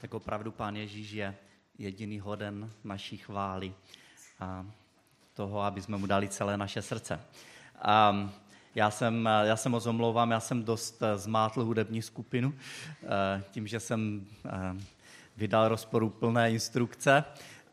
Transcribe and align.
tak 0.00 0.14
opravdu 0.14 0.52
Pán 0.52 0.76
Ježíš 0.76 1.10
je 1.10 1.36
jediný 1.78 2.20
hoden 2.20 2.70
naší 2.84 3.16
chvály 3.16 3.74
a 4.40 4.66
toho, 5.34 5.60
aby 5.60 5.82
jsme 5.82 5.96
mu 5.96 6.06
dali 6.06 6.28
celé 6.28 6.56
naše 6.56 6.82
srdce. 6.82 7.20
A 7.82 8.30
já 8.74 8.90
jsem, 8.90 9.28
já 9.42 9.56
jsem 9.56 9.72
moc 9.72 9.86
omlouvám, 9.86 10.30
já 10.30 10.40
jsem 10.40 10.64
dost 10.64 11.02
zmátl 11.16 11.64
hudební 11.64 12.02
skupinu 12.02 12.54
eh, 13.02 13.42
tím, 13.50 13.66
že 13.66 13.80
jsem 13.80 14.26
eh, 14.46 14.50
vydal 15.36 15.68
rozporuplné 15.68 16.50
instrukce 16.50 17.24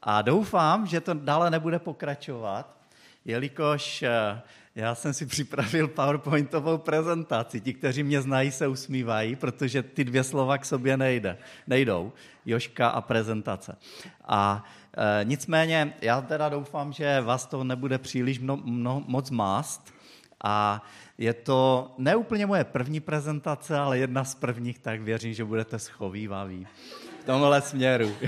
a 0.02 0.22
doufám, 0.22 0.88
že 0.88 1.02
to 1.02 1.14
dále 1.14 1.50
nebude 1.50 1.80
pokračovat, 1.80 2.78
jelikož 3.26 4.04
eh, 4.04 4.42
já 4.76 4.96
jsem 4.96 5.14
si 5.14 5.26
připravil 5.26 5.88
PowerPointovou 5.88 6.78
prezentaci. 6.78 7.62
Ti, 7.62 7.74
kteří 7.74 8.04
mě 8.04 8.22
znají, 8.22 8.52
se 8.52 8.68
usmívají, 8.68 9.36
protože 9.36 9.84
ty 9.84 10.04
dvě 10.04 10.24
slova 10.24 10.58
k 10.58 10.66
sobě 10.66 10.98
nejde, 10.98 11.38
nejdou. 11.68 12.12
Joška 12.46 12.88
a 12.88 13.02
prezentace. 13.02 13.78
A 14.26 14.64
e, 14.98 15.26
nicméně 15.26 15.94
já 16.02 16.22
teda 16.22 16.50
doufám, 16.50 16.94
že 16.94 17.22
vás 17.22 17.46
to 17.46 17.64
nebude 17.64 17.98
příliš 17.98 18.40
mno, 18.40 18.58
mno, 18.58 19.04
moc 19.08 19.32
mást. 19.32 19.94
A 20.44 20.84
je 21.18 21.34
to 21.34 21.92
neúplně 21.98 22.46
moje 22.46 22.64
první 22.64 23.00
prezentace, 23.00 23.78
ale 23.78 23.98
jedna 23.98 24.24
z 24.24 24.36
prvních, 24.36 24.80
tak 24.80 25.02
věřím, 25.02 25.34
že 25.34 25.46
budete 25.46 25.80
schovývaví 25.80 26.68
v 27.22 27.26
tomhle 27.26 27.62
směru. 27.62 28.12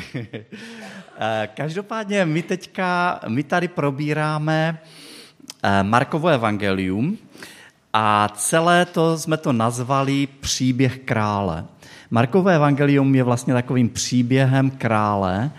E, 1.20 1.50
každopádně 1.56 2.26
my 2.26 2.44
teďka, 2.44 3.20
my 3.28 3.44
tady 3.44 3.68
probíráme 3.68 4.82
Markovo 5.84 6.28
evangelium 6.28 7.18
a 7.94 8.30
celé 8.36 8.86
to 8.86 9.18
jsme 9.18 9.38
to 9.38 9.54
nazvali 9.54 10.28
příběh 10.40 10.98
krále. 10.98 11.66
Markovo 12.12 12.50
evangelium 12.50 13.16
je 13.16 13.24
vlastně 13.24 13.54
takovým 13.54 13.90
příběhem 13.90 14.72
krále, 14.72 15.52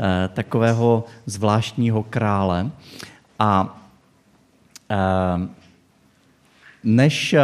eh, 0.00 0.28
takového 0.28 1.04
zvláštního 1.26 2.02
krále. 2.02 2.70
A 3.38 3.82
eh, 4.90 5.48
než, 6.84 7.34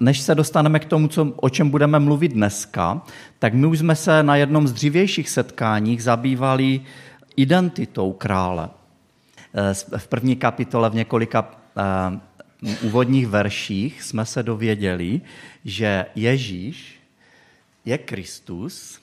než 0.00 0.20
se 0.20 0.34
dostaneme 0.34 0.78
k 0.78 0.84
tomu, 0.84 1.08
co, 1.08 1.24
o 1.36 1.48
čem 1.48 1.70
budeme 1.70 1.98
mluvit 1.98 2.32
dneska, 2.32 3.00
tak 3.38 3.54
my 3.54 3.66
už 3.66 3.78
jsme 3.78 3.96
se 3.96 4.22
na 4.22 4.36
jednom 4.36 4.68
z 4.68 4.72
dřívějších 4.72 5.30
setkáních 5.30 6.02
zabývali 6.02 6.80
identitou 7.36 8.12
krále. 8.12 8.68
Eh, 9.54 9.98
v 9.98 10.08
první 10.08 10.36
kapitole 10.36 10.90
v 10.90 10.94
několika 10.94 11.50
eh, 11.76 12.76
úvodních 12.82 13.26
verších 13.26 14.02
jsme 14.02 14.26
se 14.26 14.42
dověděli, 14.42 15.20
že 15.64 16.06
Ježíš 16.14 17.00
je 17.84 17.98
Kristus, 17.98 19.00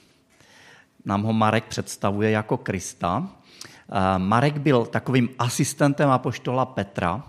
nám 1.05 1.23
ho 1.23 1.33
Marek 1.33 1.65
představuje 1.65 2.31
jako 2.31 2.57
Krista. 2.57 3.27
Eh, 3.27 4.19
Marek 4.19 4.57
byl 4.57 4.85
takovým 4.85 5.29
asistentem 5.39 6.09
apoštola 6.09 6.65
Petra 6.65 7.23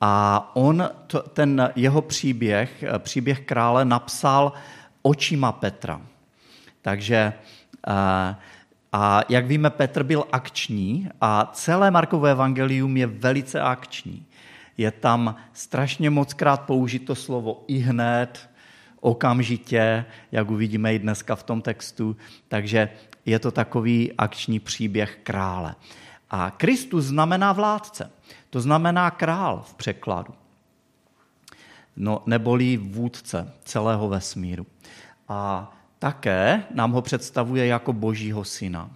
a 0.00 0.50
on 0.54 0.90
ten 1.32 1.72
jeho 1.76 2.02
příběh, 2.02 2.84
příběh 2.98 3.40
krále 3.40 3.84
napsal 3.84 4.52
očima 5.02 5.52
Petra. 5.52 6.00
Takže 6.82 7.32
a 8.98 9.20
jak 9.28 9.46
víme, 9.46 9.70
Petr 9.70 10.02
byl 10.02 10.24
akční 10.32 11.08
a 11.20 11.50
celé 11.52 11.90
Markové 11.90 12.30
evangelium 12.30 12.96
je 12.96 13.06
velice 13.06 13.60
akční. 13.60 14.26
Je 14.76 14.90
tam 14.90 15.36
strašně 15.52 16.10
moc 16.10 16.34
krát 16.34 16.60
použito 16.60 17.14
slovo 17.14 17.64
i 17.66 17.78
hned, 17.78 18.50
okamžitě, 19.00 20.04
jak 20.32 20.50
uvidíme 20.50 20.94
i 20.94 20.98
dneska 20.98 21.36
v 21.36 21.42
tom 21.42 21.62
textu. 21.62 22.16
Takže 22.48 22.88
je 23.26 23.38
to 23.38 23.50
takový 23.50 24.12
akční 24.18 24.60
příběh 24.60 25.18
krále. 25.22 25.74
A 26.30 26.50
Kristus 26.50 27.04
znamená 27.04 27.52
vládce. 27.52 28.10
To 28.50 28.60
znamená 28.60 29.10
král 29.10 29.62
v 29.66 29.74
překladu. 29.74 30.34
No, 31.96 32.22
neboli 32.26 32.76
vůdce 32.76 33.52
celého 33.64 34.08
vesmíru. 34.08 34.66
A 35.28 35.72
také 35.98 36.62
nám 36.74 36.92
ho 36.92 37.02
představuje 37.02 37.66
jako 37.66 37.92
božího 37.92 38.44
syna. 38.44 38.90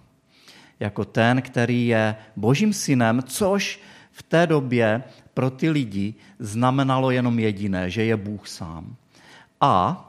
Jako 0.79 1.05
ten, 1.05 1.41
který 1.41 1.87
je 1.87 2.15
božím 2.35 2.73
synem, 2.73 3.21
což 3.23 3.79
v 4.11 4.23
té 4.23 4.47
době 4.47 5.03
pro 5.33 5.49
ty 5.49 5.69
lidi 5.69 6.13
znamenalo 6.39 7.11
jenom 7.11 7.39
jediné, 7.39 7.89
že 7.89 8.03
je 8.03 8.17
Bůh 8.17 8.47
sám. 8.47 8.95
A 9.61 10.07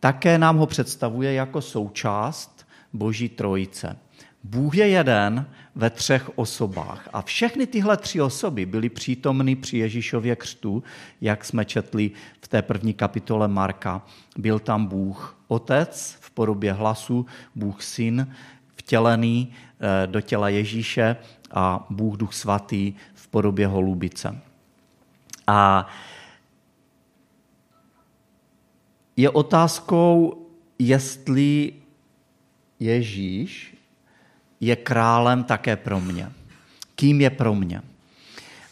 také 0.00 0.38
nám 0.38 0.56
ho 0.56 0.66
představuje 0.66 1.32
jako 1.32 1.60
součást 1.60 2.66
boží 2.92 3.28
trojice. 3.28 3.96
Bůh 4.44 4.76
je 4.76 4.88
jeden 4.88 5.46
ve 5.74 5.90
třech 5.90 6.38
osobách 6.38 7.08
a 7.12 7.22
všechny 7.22 7.66
tyhle 7.66 7.96
tři 7.96 8.20
osoby 8.20 8.66
byly 8.66 8.88
přítomny 8.88 9.56
při 9.56 9.78
Ježíšově 9.78 10.36
křtu, 10.36 10.82
jak 11.20 11.44
jsme 11.44 11.64
četli 11.64 12.10
v 12.40 12.48
té 12.48 12.62
první 12.62 12.94
kapitole 12.94 13.48
Marka. 13.48 14.02
Byl 14.38 14.58
tam 14.58 14.86
Bůh 14.86 15.38
Otec 15.48 16.16
v 16.20 16.30
podobě 16.30 16.72
hlasu, 16.72 17.26
Bůh 17.54 17.82
Syn 17.82 18.34
vtělený 18.76 19.52
eh, 19.52 20.06
do 20.06 20.20
těla 20.20 20.48
Ježíše 20.48 21.16
a 21.50 21.86
Bůh 21.90 22.16
Duch 22.16 22.34
Svatý 22.34 22.94
v 23.14 23.28
podobě 23.28 23.66
holubice. 23.66 24.40
A 25.46 25.86
je 29.16 29.30
otázkou, 29.30 30.46
jestli 30.78 31.72
Ježíš 32.80 33.79
je 34.60 34.76
králem 34.76 35.44
také 35.44 35.76
pro 35.76 36.00
mě. 36.00 36.32
Kým 36.94 37.20
je 37.20 37.30
pro 37.30 37.54
mě? 37.54 37.82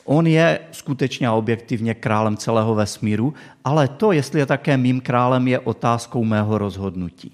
On 0.04 0.26
je 0.26 0.60
skutečně 0.72 1.28
a 1.28 1.32
objektivně 1.32 1.94
králem 1.94 2.37
celého 2.37 2.75
vesmíru, 2.75 3.34
ale 3.65 3.88
to, 3.88 4.12
jestli 4.12 4.41
je 4.41 4.47
také 4.47 4.77
mým 4.77 5.00
králem, 5.00 5.48
je 5.48 5.59
otázkou 5.59 6.25
mého 6.25 6.59
rozhodnutí. 6.59 7.32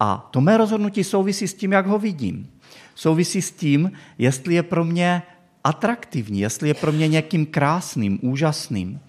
A 0.00 0.28
to 0.30 0.40
mé 0.40 0.56
rozhodnutí 0.56 1.04
souvisí 1.04 1.48
s 1.48 1.54
tím, 1.54 1.72
jak 1.72 1.86
ho 1.86 1.98
vidím. 1.98 2.50
Souvisí 2.94 3.42
s 3.42 3.50
tím, 3.50 3.92
jestli 4.18 4.54
je 4.54 4.62
pro 4.62 4.84
mě 4.84 5.22
atraktivní, 5.64 6.40
jestli 6.40 6.68
je 6.68 6.74
pro 6.74 6.92
mě 6.92 7.08
někým 7.08 7.46
krásným, 7.46 8.18
úžasným. 8.22 9.00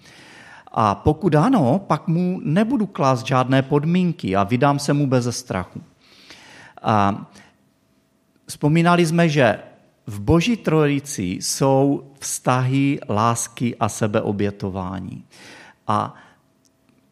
A 0.72 0.94
pokud 0.94 1.34
ano, 1.34 1.78
pak 1.86 2.08
mu 2.08 2.40
nebudu 2.44 2.86
klást 2.86 3.26
žádné 3.26 3.62
podmínky 3.62 4.36
a 4.36 4.44
vydám 4.44 4.78
se 4.78 4.92
mu 4.92 5.06
bez 5.06 5.36
strachu. 5.36 5.82
A 6.82 7.26
vzpomínali 8.50 9.06
jsme, 9.06 9.28
že 9.28 9.58
v 10.06 10.20
Boží 10.20 10.56
trojici 10.56 11.22
jsou 11.22 12.12
vztahy, 12.18 12.98
lásky 13.08 13.76
a 13.76 13.88
sebeobětování. 13.88 15.24
A 15.86 16.14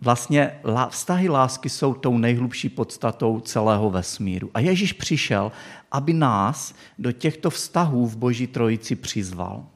vlastně 0.00 0.60
vztahy 0.88 1.28
lásky 1.28 1.69
jsou 1.69 1.94
tou 1.94 2.19
nejhlubší 2.19 2.69
podstatou 2.69 3.41
celého 3.41 3.91
vesmíru. 3.91 4.50
A 4.54 4.60
Ježíš 4.60 4.93
přišel, 4.93 5.53
aby 5.93 6.12
nás 6.12 6.75
do 6.98 7.12
těchto 7.12 7.50
vztahů 7.50 8.06
v 8.06 8.16
Boží 8.16 8.47
trojici 8.47 8.97
přizval. 8.97 9.66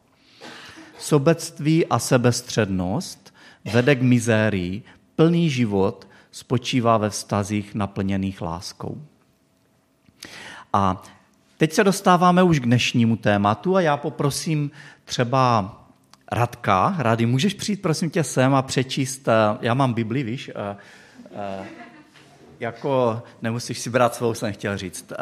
Sobectví 0.99 1.87
a 1.87 1.99
sebestřednost 1.99 3.35
vede 3.73 3.95
k 3.95 4.03
mizérii, 4.03 4.83
plný 5.17 5.51
život 5.51 6.09
spočívá 6.31 6.99
ve 6.99 7.11
vztazích 7.11 7.75
naplněných 7.75 8.43
láskou. 8.43 9.03
A 10.73 11.03
teď 11.63 11.73
se 11.73 11.85
dostáváme 11.85 12.43
už 12.43 12.61
k 12.61 12.65
dnešnímu 12.65 13.17
tématu 13.17 13.77
a 13.77 13.81
já 13.81 13.97
poprosím 13.97 14.71
třeba 15.05 15.75
Radka, 16.33 16.95
Rady, 16.99 17.27
můžeš 17.27 17.55
přijít 17.55 17.83
prosím 17.83 18.11
tě 18.11 18.25
sem 18.25 18.55
a 18.55 18.63
přečíst, 18.63 19.29
eh, 19.29 19.33
já 19.61 19.75
mám 19.75 19.95
Bibli, 19.95 20.23
víš, 20.23 20.51
eh, 20.55 20.77
eh, 21.35 21.67
jako 22.61 23.23
nemusíš 23.43 23.79
si 23.79 23.91
brát 23.91 24.15
svou, 24.15 24.35
jsem 24.35 24.53
chtěl 24.53 24.79
říct. 24.79 25.13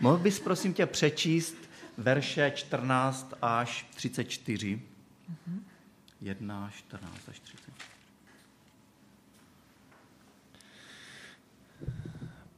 Mohl 0.00 0.18
bys 0.18 0.40
prosím 0.40 0.74
tě 0.74 0.86
přečíst 0.86 1.56
verše 1.98 2.52
14 2.54 3.34
až 3.42 3.86
34? 3.94 4.80
1, 6.20 6.70
14 6.76 7.28
až 7.28 7.40
30. 7.40 7.72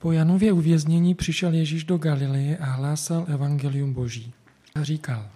Po 0.02 0.12
Janově 0.12 0.52
uvěznění 0.52 1.14
přišel 1.14 1.54
Ježíš 1.54 1.84
do 1.84 1.98
Galileje 1.98 2.56
a 2.56 2.64
hlásal 2.64 3.24
evangelium 3.28 3.92
Boží. 3.92 4.32
A 4.74 4.82
říkal, 4.82 5.30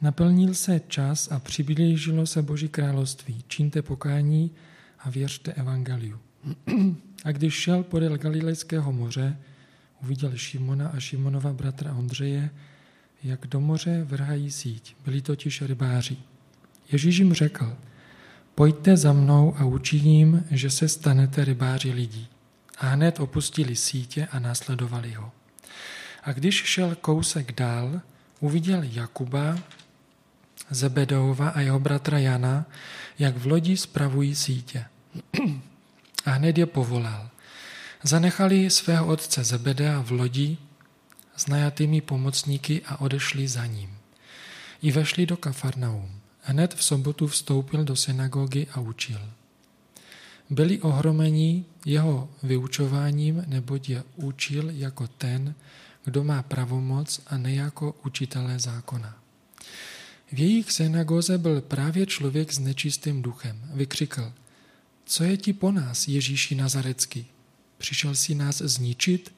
Naplnil 0.00 0.54
se 0.54 0.80
čas 0.88 1.32
a 1.32 1.38
přiblížilo 1.38 2.26
se 2.26 2.42
Boží 2.42 2.68
království. 2.68 3.44
Čínte 3.48 3.82
pokání 3.82 4.50
a 4.98 5.10
věřte 5.10 5.52
evangeliu. 5.52 6.18
A 7.24 7.32
když 7.32 7.54
šel 7.54 7.82
podél 7.82 8.18
Galilejského 8.18 8.92
moře, 8.92 9.36
uviděl 10.02 10.36
Šimona 10.36 10.88
a 10.88 11.00
Šimonova 11.00 11.52
bratra 11.52 11.94
Ondřeje, 11.94 12.50
jak 13.22 13.46
do 13.46 13.60
moře 13.60 14.04
vrhají 14.04 14.50
síť. 14.50 14.96
Byli 15.04 15.22
totiž 15.22 15.62
rybáři. 15.62 16.16
Ježíš 16.92 17.16
jim 17.16 17.32
řekl, 17.32 17.76
pojďte 18.54 18.96
za 18.96 19.12
mnou 19.12 19.54
a 19.56 19.64
učiním, 19.64 20.44
že 20.50 20.70
se 20.70 20.88
stanete 20.88 21.44
rybáři 21.44 21.92
lidí. 21.92 22.28
A 22.78 22.86
hned 22.86 23.20
opustili 23.20 23.76
sítě 23.76 24.28
a 24.32 24.38
následovali 24.38 25.12
ho. 25.12 25.32
A 26.22 26.32
když 26.32 26.64
šel 26.64 26.94
kousek 26.94 27.52
dál, 27.52 28.00
uviděl 28.40 28.82
Jakuba, 28.82 29.58
Zebedeova 30.70 31.48
a 31.48 31.60
jeho 31.60 31.80
bratra 31.80 32.18
Jana, 32.18 32.66
jak 33.18 33.36
v 33.36 33.46
lodi 33.46 33.76
spravují 33.76 34.34
sítě. 34.34 34.84
A 36.24 36.30
hned 36.30 36.58
je 36.58 36.66
povolal. 36.66 37.30
Zanechali 38.02 38.70
svého 38.70 39.06
otce 39.06 39.44
Zebedea 39.44 40.00
v 40.00 40.10
lodi 40.10 40.58
s 41.36 41.46
najatými 41.46 42.00
pomocníky 42.00 42.82
a 42.86 43.00
odešli 43.00 43.48
za 43.48 43.66
ním. 43.66 43.98
I 44.82 44.92
vešli 44.92 45.26
do 45.26 45.36
Kafarnaum. 45.36 46.20
Hned 46.42 46.74
v 46.74 46.84
sobotu 46.84 47.26
vstoupil 47.26 47.84
do 47.84 47.96
synagogy 47.96 48.66
a 48.72 48.80
učil. 48.80 49.20
Byli 50.50 50.80
ohromení 50.80 51.64
jeho 51.84 52.28
vyučováním, 52.42 53.44
neboť 53.46 53.88
je 53.88 54.04
učil 54.16 54.70
jako 54.70 55.06
ten, 55.06 55.54
kdo 56.04 56.24
má 56.24 56.42
pravomoc 56.42 57.20
a 57.26 57.38
ne 57.38 57.54
jako 57.54 57.94
učitelé 58.04 58.58
zákona. 58.58 59.16
V 60.32 60.38
jejich 60.38 60.72
synagoze 60.72 61.38
byl 61.38 61.60
právě 61.60 62.06
člověk 62.06 62.52
s 62.52 62.58
nečistým 62.58 63.22
duchem. 63.22 63.60
Vykřikl, 63.74 64.32
co 65.04 65.24
je 65.24 65.36
ti 65.36 65.52
po 65.52 65.72
nás, 65.72 66.08
Ježíši 66.08 66.54
Nazarecký? 66.54 67.26
Přišel 67.78 68.14
si 68.14 68.34
nás 68.34 68.58
zničit? 68.58 69.34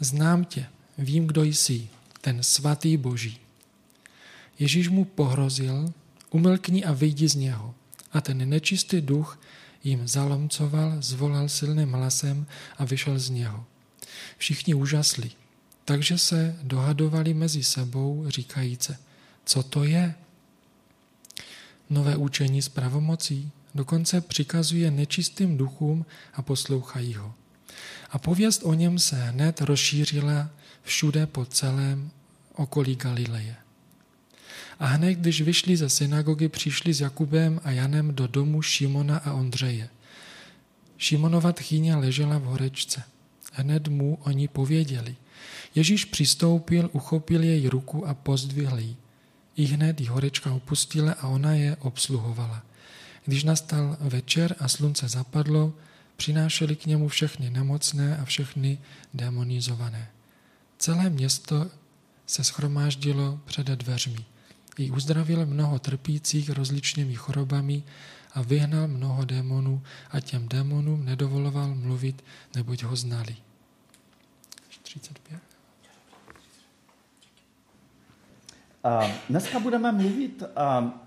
Znám 0.00 0.44
tě, 0.44 0.66
vím, 0.98 1.26
kdo 1.26 1.42
jsi, 1.42 1.88
ten 2.20 2.42
svatý 2.42 2.96
Boží. 2.96 3.38
Ježíš 4.58 4.88
mu 4.88 5.04
pohrozil, 5.04 5.92
umlkni 6.30 6.84
a 6.84 6.92
vyjdi 6.92 7.28
z 7.28 7.34
něho. 7.34 7.74
A 8.12 8.20
ten 8.20 8.48
nečistý 8.48 9.00
duch 9.00 9.38
jim 9.84 10.08
zalomcoval, 10.08 11.02
zvolal 11.02 11.48
silným 11.48 11.92
hlasem 11.92 12.46
a 12.78 12.84
vyšel 12.84 13.18
z 13.18 13.30
něho. 13.30 13.64
Všichni 14.38 14.74
úžasli, 14.74 15.30
takže 15.84 16.18
se 16.18 16.56
dohadovali 16.62 17.34
mezi 17.34 17.64
sebou, 17.64 18.24
říkajíce, 18.28 18.98
co 19.44 19.62
to 19.62 19.84
je? 19.84 20.14
Nové 21.90 22.16
učení 22.16 22.62
s 22.62 22.68
pravomocí 22.68 23.50
dokonce 23.74 24.20
přikazuje 24.20 24.90
nečistým 24.90 25.56
duchům 25.56 26.06
a 26.34 26.42
poslouchají 26.42 27.14
ho. 27.14 27.34
A 28.10 28.18
pověst 28.18 28.60
o 28.64 28.74
něm 28.74 28.98
se 28.98 29.16
hned 29.16 29.60
rozšířila 29.60 30.50
všude 30.82 31.26
po 31.26 31.44
celém 31.44 32.10
okolí 32.54 32.96
Galileje. 32.96 33.61
A 34.82 34.86
hned, 34.86 35.14
když 35.14 35.40
vyšli 35.40 35.76
ze 35.76 35.88
synagogy, 35.88 36.48
přišli 36.48 36.94
s 36.94 37.00
Jakubem 37.00 37.60
a 37.64 37.70
Janem 37.70 38.14
do 38.14 38.26
domu 38.26 38.62
Šimona 38.62 39.18
a 39.18 39.32
Ondřeje. 39.32 39.88
Šimonova 40.96 41.52
tchýně 41.52 41.96
ležela 41.96 42.38
v 42.38 42.42
horečce. 42.42 43.02
Hned 43.52 43.88
mu 43.88 44.18
oni 44.22 44.48
pověděli. 44.48 45.16
Ježíš 45.74 46.04
přistoupil, 46.04 46.90
uchopil 46.92 47.42
její 47.42 47.68
ruku 47.68 48.06
a 48.06 48.14
pozdvihl 48.14 48.78
ji. 48.78 48.96
I 49.56 49.64
hned 49.64 50.00
ji 50.00 50.06
horečka 50.06 50.52
opustila 50.52 51.12
a 51.12 51.28
ona 51.28 51.54
je 51.54 51.76
obsluhovala. 51.76 52.62
Když 53.24 53.44
nastal 53.44 53.96
večer 54.00 54.56
a 54.58 54.68
slunce 54.68 55.08
zapadlo, 55.08 55.72
přinášeli 56.16 56.76
k 56.76 56.86
němu 56.86 57.08
všechny 57.08 57.50
nemocné 57.50 58.16
a 58.16 58.24
všechny 58.24 58.78
demonizované. 59.14 60.10
Celé 60.78 61.10
město 61.10 61.70
se 62.26 62.44
schromáždilo 62.44 63.40
před 63.44 63.66
dveřmi. 63.66 64.31
I 64.78 64.90
uzdravil 64.90 65.46
mnoho 65.46 65.78
trpících 65.78 66.50
rozličnými 66.50 67.14
chorobami 67.14 67.82
a 68.34 68.42
vyhnal 68.42 68.88
mnoho 68.88 69.24
démonů 69.24 69.82
a 70.10 70.20
těm 70.20 70.48
démonům 70.48 71.04
nedovoloval 71.04 71.74
mluvit, 71.74 72.24
neboť 72.56 72.82
ho 72.82 72.96
znali. 72.96 73.36
35. 74.82 75.40
Dneska 79.28 79.60
budeme 79.60 79.92
mluvit 79.92 80.42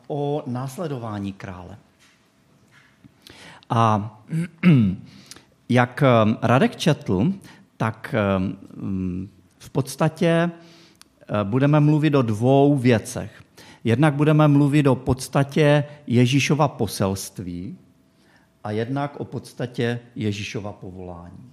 o 0.08 0.44
následování 0.48 1.34
krále. 1.34 1.78
A 3.70 4.12
jak 5.70 6.04
Radek 6.42 6.76
četl, 6.76 7.34
tak 7.78 8.16
v 9.58 9.70
podstatě 9.70 10.52
budeme 11.44 11.80
mluvit 11.80 12.16
o 12.16 12.22
dvou 12.22 12.78
věcech. 12.78 13.45
Jednak 13.86 14.14
budeme 14.14 14.48
mluvit 14.48 14.88
o 14.88 14.96
podstatě 14.96 15.84
Ježíšova 16.08 16.68
poselství 16.68 17.78
a 18.64 18.72
jednak 18.72 19.20
o 19.20 19.26
podstatě 19.26 20.00
Ježíšova 20.16 20.72
povolání. 20.72 21.52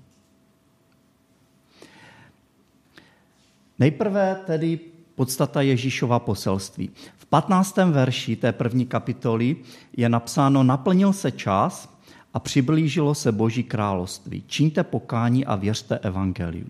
Nejprve 3.78 4.40
tedy 4.46 4.80
podstata 5.14 5.60
Ježíšova 5.60 6.18
poselství. 6.18 6.90
V 7.16 7.26
15. 7.26 7.76
verši 7.76 8.36
té 8.36 8.52
první 8.52 8.86
kapitoly 8.86 9.56
je 9.96 10.08
napsáno, 10.08 10.62
naplnil 10.62 11.12
se 11.12 11.32
čas 11.32 11.98
a 12.34 12.40
přiblížilo 12.40 13.14
se 13.14 13.32
Boží 13.32 13.62
království. 13.62 14.44
Čiňte 14.46 14.84
pokání 14.84 15.46
a 15.46 15.56
věřte 15.56 15.98
evangeliu. 15.98 16.66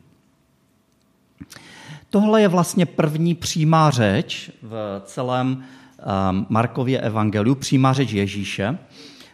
Tohle 2.13 2.41
je 2.41 2.49
vlastně 2.49 2.87
první 2.87 3.35
přímá 3.35 3.91
řeč 3.91 4.51
v 4.63 5.03
celém 5.05 5.49
um, 5.49 6.47
Markově 6.49 7.01
evangeliu, 7.01 7.55
přímá 7.55 7.93
řeč 7.93 8.13
Ježíše, 8.13 8.79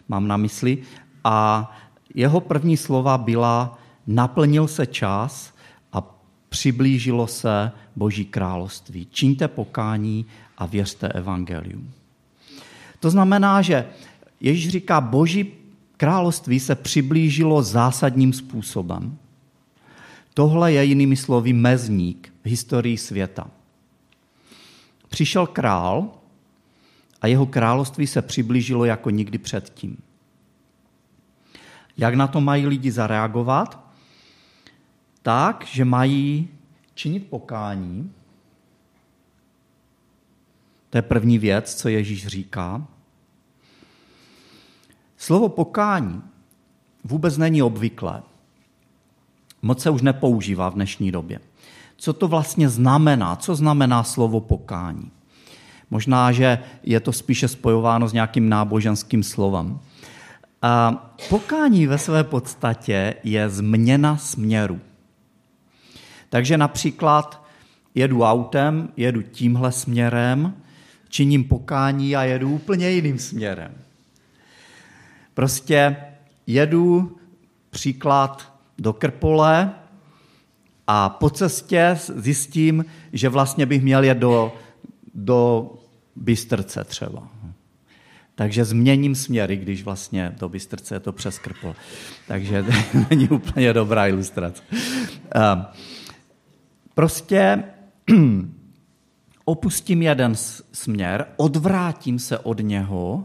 mám 0.08 0.28
na 0.28 0.36
mysli, 0.36 0.78
a 1.24 1.70
jeho 2.14 2.40
první 2.40 2.76
slova 2.76 3.18
byla 3.18 3.78
naplnil 4.06 4.68
se 4.68 4.86
čas 4.86 5.54
a 5.92 6.22
přiblížilo 6.48 7.26
se 7.26 7.72
Boží 7.96 8.24
království. 8.24 9.06
Čiňte 9.10 9.48
pokání 9.48 10.26
a 10.58 10.66
věřte 10.66 11.08
evangelium. 11.08 11.90
To 13.00 13.10
znamená, 13.10 13.62
že 13.62 13.86
Ježíš 14.40 14.68
říká, 14.68 15.00
Boží 15.00 15.52
království 15.96 16.60
se 16.60 16.74
přiblížilo 16.74 17.62
zásadním 17.62 18.32
způsobem. 18.32 19.18
Tohle 20.38 20.72
je 20.72 20.84
jinými 20.84 21.16
slovy 21.16 21.52
mezník 21.52 22.34
v 22.44 22.48
historii 22.48 22.98
světa. 22.98 23.50
Přišel 25.08 25.46
král 25.46 26.10
a 27.20 27.26
jeho 27.26 27.46
království 27.46 28.06
se 28.06 28.22
přiblížilo 28.22 28.84
jako 28.84 29.10
nikdy 29.10 29.38
předtím. 29.38 29.98
Jak 31.96 32.14
na 32.14 32.26
to 32.26 32.40
mají 32.40 32.66
lidi 32.66 32.90
zareagovat? 32.90 33.84
Tak, 35.22 35.64
že 35.66 35.84
mají 35.84 36.48
činit 36.94 37.26
pokání. 37.26 38.12
To 40.90 40.98
je 40.98 41.02
první 41.02 41.38
věc, 41.38 41.74
co 41.74 41.88
Ježíš 41.88 42.26
říká. 42.26 42.86
Slovo 45.16 45.48
pokání 45.48 46.22
vůbec 47.04 47.36
není 47.36 47.62
obvyklé. 47.62 48.22
Moc 49.62 49.82
se 49.82 49.90
už 49.90 50.02
nepoužívá 50.02 50.68
v 50.68 50.74
dnešní 50.74 51.12
době. 51.12 51.40
Co 51.96 52.12
to 52.12 52.28
vlastně 52.28 52.68
znamená? 52.68 53.36
Co 53.36 53.54
znamená 53.54 54.02
slovo 54.02 54.40
pokání? 54.40 55.10
Možná, 55.90 56.32
že 56.32 56.58
je 56.82 57.00
to 57.00 57.12
spíše 57.12 57.48
spojováno 57.48 58.08
s 58.08 58.12
nějakým 58.12 58.48
náboženským 58.48 59.22
slovem. 59.22 59.80
A 60.62 60.92
pokání 61.28 61.86
ve 61.86 61.98
své 61.98 62.24
podstatě 62.24 63.14
je 63.24 63.50
změna 63.50 64.16
směru. 64.16 64.80
Takže 66.30 66.58
například 66.58 67.44
jedu 67.94 68.22
autem, 68.22 68.88
jedu 68.96 69.22
tímhle 69.22 69.72
směrem, 69.72 70.54
činím 71.08 71.44
pokání 71.44 72.16
a 72.16 72.22
jedu 72.22 72.54
úplně 72.54 72.90
jiným 72.90 73.18
směrem. 73.18 73.74
Prostě 75.34 75.96
jedu 76.46 77.16
příklad 77.70 78.57
do 78.78 78.92
Krpole 78.92 79.70
a 80.86 81.08
po 81.08 81.30
cestě 81.30 81.98
zjistím, 82.16 82.84
že 83.12 83.28
vlastně 83.28 83.66
bych 83.66 83.82
měl 83.82 84.04
jet 84.04 84.18
do, 84.18 84.52
do 85.14 85.70
Bystrce 86.16 86.84
třeba. 86.84 87.28
Takže 88.34 88.64
změním 88.64 89.14
směry, 89.14 89.56
když 89.56 89.82
vlastně 89.82 90.34
do 90.38 90.48
Bystrce 90.48 90.94
je 90.94 91.00
to 91.00 91.12
přes 91.12 91.38
Krpole. 91.38 91.74
Takže 92.28 92.64
není 93.10 93.28
úplně 93.28 93.72
dobrá 93.72 94.06
ilustrace. 94.06 94.62
Ehm, 95.30 95.66
prostě 96.94 97.64
opustím 99.44 100.02
jeden 100.02 100.34
směr, 100.72 101.26
odvrátím 101.36 102.18
se 102.18 102.38
od 102.38 102.60
něho, 102.60 103.24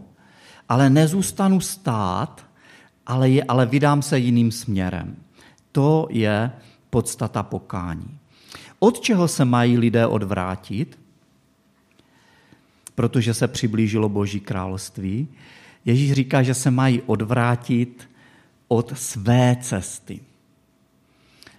ale 0.68 0.90
nezůstanu 0.90 1.60
stát, 1.60 2.46
ale, 3.06 3.30
je, 3.30 3.44
ale 3.44 3.66
vydám 3.66 4.02
se 4.02 4.18
jiným 4.18 4.52
směrem. 4.52 5.16
To 5.74 6.06
je 6.10 6.52
podstata 6.90 7.42
pokání. 7.42 8.18
Od 8.78 9.00
čeho 9.00 9.28
se 9.28 9.44
mají 9.44 9.78
lidé 9.78 10.06
odvrátit? 10.06 10.98
Protože 12.94 13.34
se 13.34 13.48
přiblížilo 13.48 14.08
Boží 14.08 14.40
království. 14.40 15.28
Ježíš 15.84 16.12
říká, 16.12 16.42
že 16.42 16.54
se 16.54 16.70
mají 16.70 17.02
odvrátit 17.02 18.10
od 18.68 18.98
své 18.98 19.56
cesty. 19.60 20.20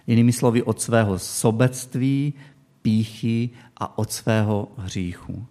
Jinými 0.06 0.32
slovy 0.32 0.62
od 0.62 0.80
svého 0.80 1.18
sobectví, 1.18 2.34
píchy 2.82 3.50
a 3.76 3.98
od 3.98 4.12
svého 4.12 4.68
hříchu. 4.76 5.46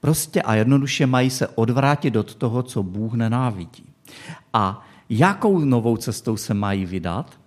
Prostě 0.00 0.42
a 0.42 0.54
jednoduše 0.54 1.06
mají 1.06 1.30
se 1.30 1.48
odvrátit 1.48 2.16
od 2.16 2.34
toho, 2.34 2.62
co 2.62 2.82
Bůh 2.82 3.14
nenávidí. 3.14 3.84
A 4.52 4.86
jakou 5.10 5.58
novou 5.58 5.96
cestou 5.96 6.36
se 6.36 6.54
mají 6.54 6.86
vydat? 6.86 7.38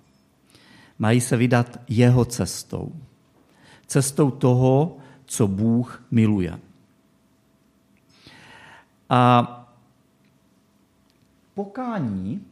Mají 1.01 1.21
se 1.21 1.37
vydat 1.37 1.81
jeho 1.89 2.25
cestou. 2.25 2.93
Cestou 3.87 4.31
toho, 4.31 4.97
co 5.25 5.47
Bůh 5.47 6.03
miluje. 6.11 6.59
A 9.09 9.47
pokání 11.53 12.45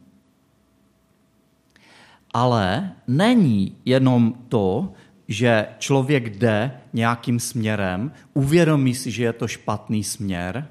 ale 2.34 2.92
není 3.06 3.76
jenom 3.84 4.34
to, 4.48 4.92
že 5.28 5.66
člověk 5.78 6.28
jde 6.28 6.80
nějakým 6.92 7.40
směrem, 7.40 8.12
uvědomí 8.34 8.94
si, 8.94 9.10
že 9.10 9.24
je 9.24 9.32
to 9.32 9.48
špatný 9.48 10.04
směr 10.04 10.68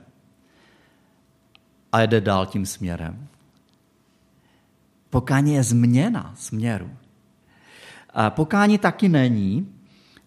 a 1.92 2.02
jde 2.02 2.22
dál 2.22 2.46
tím 2.46 2.66
směrem. 2.66 3.28
Pokání 5.10 5.54
je 5.54 5.64
změna 5.64 6.34
směru. 6.38 6.90
Pokání 8.30 8.78
taky 8.78 9.10
není 9.10 9.74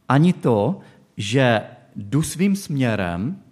ani 0.09 0.33
to, 0.33 0.81
že 1.17 1.63
jdu 1.97 2.23
svým 2.23 2.57
směrem 2.57 3.43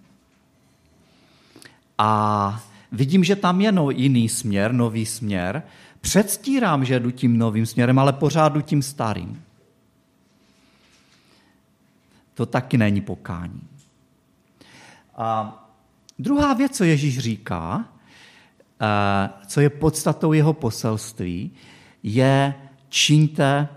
a 1.99 2.63
vidím, 2.93 3.25
že 3.25 3.37
tam 3.37 3.61
je 3.61 3.73
no, 3.73 3.91
jiný 3.91 4.29
směr, 4.29 4.73
nový 4.73 5.07
směr, 5.07 5.63
předstírám, 6.01 6.85
že 6.85 7.01
jdu 7.01 7.11
tím 7.11 7.39
novým 7.39 7.67
směrem, 7.67 7.99
ale 7.99 8.13
pořád 8.13 8.53
jdu 8.53 8.61
tím 8.61 8.83
starým. 8.83 9.43
To 12.35 12.47
taky 12.47 12.79
není 12.79 13.01
pokání. 13.01 13.61
A 15.17 15.57
druhá 16.19 16.55
věc, 16.55 16.77
co 16.77 16.85
Ježíš 16.85 17.19
říká, 17.19 17.85
eh, 18.81 19.31
co 19.47 19.61
je 19.61 19.71
podstatou 19.71 20.33
jeho 20.33 20.53
poselství, 20.53 21.51
je 22.03 22.55
čiňte, 22.89 23.69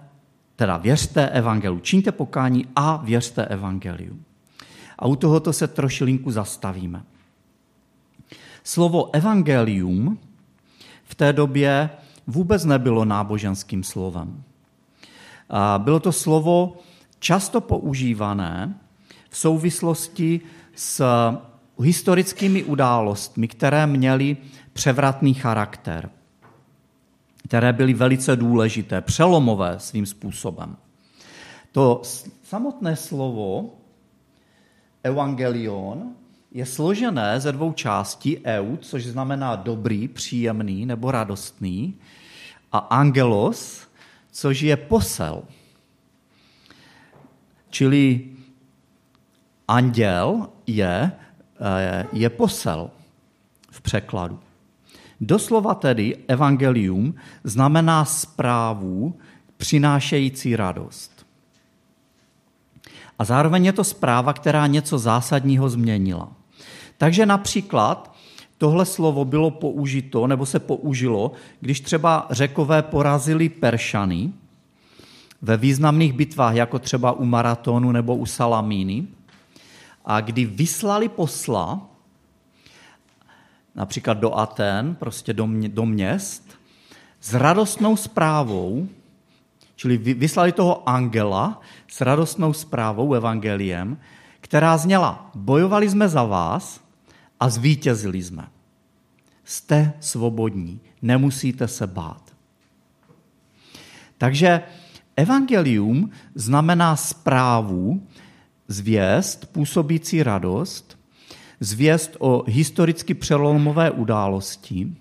teda 0.55 0.77
věřte 0.77 1.29
evangeliu, 1.29 1.79
čiňte 1.79 2.11
pokání 2.11 2.65
a 2.75 2.97
věřte 2.97 3.45
evangeliu. 3.45 4.19
A 4.99 5.05
u 5.07 5.15
tohoto 5.15 5.53
se 5.53 5.67
trošilinku 5.67 6.31
zastavíme. 6.31 7.03
Slovo 8.63 9.15
evangelium 9.15 10.19
v 11.03 11.15
té 11.15 11.33
době 11.33 11.89
vůbec 12.27 12.65
nebylo 12.65 13.05
náboženským 13.05 13.83
slovem. 13.83 14.43
Bylo 15.77 15.99
to 15.99 16.11
slovo 16.11 16.77
často 17.19 17.61
používané 17.61 18.79
v 19.29 19.37
souvislosti 19.37 20.41
s 20.75 21.05
historickými 21.79 22.63
událostmi, 22.63 23.47
které 23.47 23.87
měly 23.87 24.37
převratný 24.73 25.33
charakter, 25.33 26.09
které 27.53 27.73
byly 27.73 27.93
velice 27.93 28.35
důležité, 28.35 29.01
přelomové 29.01 29.79
svým 29.79 30.05
způsobem. 30.05 30.77
To 31.71 32.01
samotné 32.43 32.95
slovo 32.95 33.77
evangelion 35.03 36.15
je 36.51 36.65
složené 36.65 37.39
ze 37.39 37.51
dvou 37.51 37.73
částí 37.73 38.37
eu, 38.43 38.77
což 38.77 39.05
znamená 39.05 39.55
dobrý, 39.55 40.07
příjemný 40.07 40.85
nebo 40.85 41.11
radostný, 41.11 41.93
a 42.71 42.77
angelos, 42.77 43.87
což 44.31 44.61
je 44.61 44.77
posel. 44.77 45.43
Čili 47.69 48.29
anděl 49.67 50.49
je, 50.67 51.11
eh, 51.61 52.07
je 52.13 52.29
posel 52.29 52.89
v 53.71 53.81
překladu. 53.81 54.39
Doslova 55.25 55.73
tedy 55.75 56.17
evangelium 56.27 57.15
znamená 57.43 58.05
zprávu 58.05 59.15
přinášející 59.57 60.55
radost. 60.55 61.25
A 63.19 63.25
zároveň 63.25 63.65
je 63.65 63.73
to 63.73 63.83
zpráva, 63.83 64.33
která 64.33 64.67
něco 64.67 64.99
zásadního 64.99 65.69
změnila. 65.69 66.31
Takže 66.97 67.25
například 67.25 68.15
tohle 68.57 68.85
slovo 68.85 69.25
bylo 69.25 69.51
použito, 69.51 70.27
nebo 70.27 70.45
se 70.45 70.59
použilo, 70.59 71.31
když 71.59 71.81
třeba 71.81 72.27
řekové 72.29 72.81
porazili 72.81 73.49
Peršany 73.49 74.33
ve 75.41 75.57
významných 75.57 76.13
bitvách, 76.13 76.55
jako 76.55 76.79
třeba 76.79 77.11
u 77.11 77.25
Maratonu 77.25 77.91
nebo 77.91 78.15
u 78.15 78.25
Salamíny, 78.25 79.07
a 80.05 80.21
kdy 80.21 80.45
vyslali 80.45 81.09
posla, 81.09 81.92
například 83.75 84.13
do 84.13 84.37
Aten, 84.37 84.95
prostě 84.95 85.33
do, 85.33 85.47
mě, 85.47 85.69
do 85.69 85.85
měst, 85.85 86.59
s 87.21 87.33
radostnou 87.33 87.95
zprávou, 87.95 88.87
čili 89.75 89.97
vyslali 89.97 90.51
toho 90.51 90.89
angela 90.89 91.61
s 91.87 92.01
radostnou 92.01 92.53
zprávou, 92.53 93.13
evangeliem, 93.13 93.97
která 94.41 94.77
zněla, 94.77 95.31
bojovali 95.35 95.89
jsme 95.89 96.09
za 96.09 96.23
vás, 96.23 96.83
a 97.39 97.49
zvítězili 97.49 98.23
jsme. 98.23 98.47
Jste 99.43 99.93
svobodní, 99.99 100.79
nemusíte 101.01 101.67
se 101.67 101.87
bát. 101.87 102.33
Takže 104.17 104.61
evangelium 105.15 106.09
znamená 106.35 106.95
zprávu, 106.95 108.07
zvěst, 108.67 109.51
působící 109.51 110.23
radost, 110.23 110.97
zvěst 111.59 112.15
o 112.19 112.43
historicky 112.47 113.13
přelomové 113.13 113.91
události, 113.91 114.95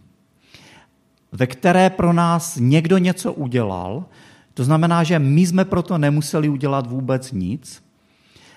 ve 1.32 1.46
které 1.46 1.90
pro 1.90 2.12
nás 2.12 2.56
někdo 2.60 2.98
něco 2.98 3.32
udělal, 3.32 4.04
to 4.54 4.64
znamená, 4.64 5.04
že 5.04 5.18
my 5.18 5.46
jsme 5.46 5.64
proto 5.64 5.98
nemuseli 5.98 6.48
udělat 6.48 6.86
vůbec 6.86 7.32
nic, 7.32 7.84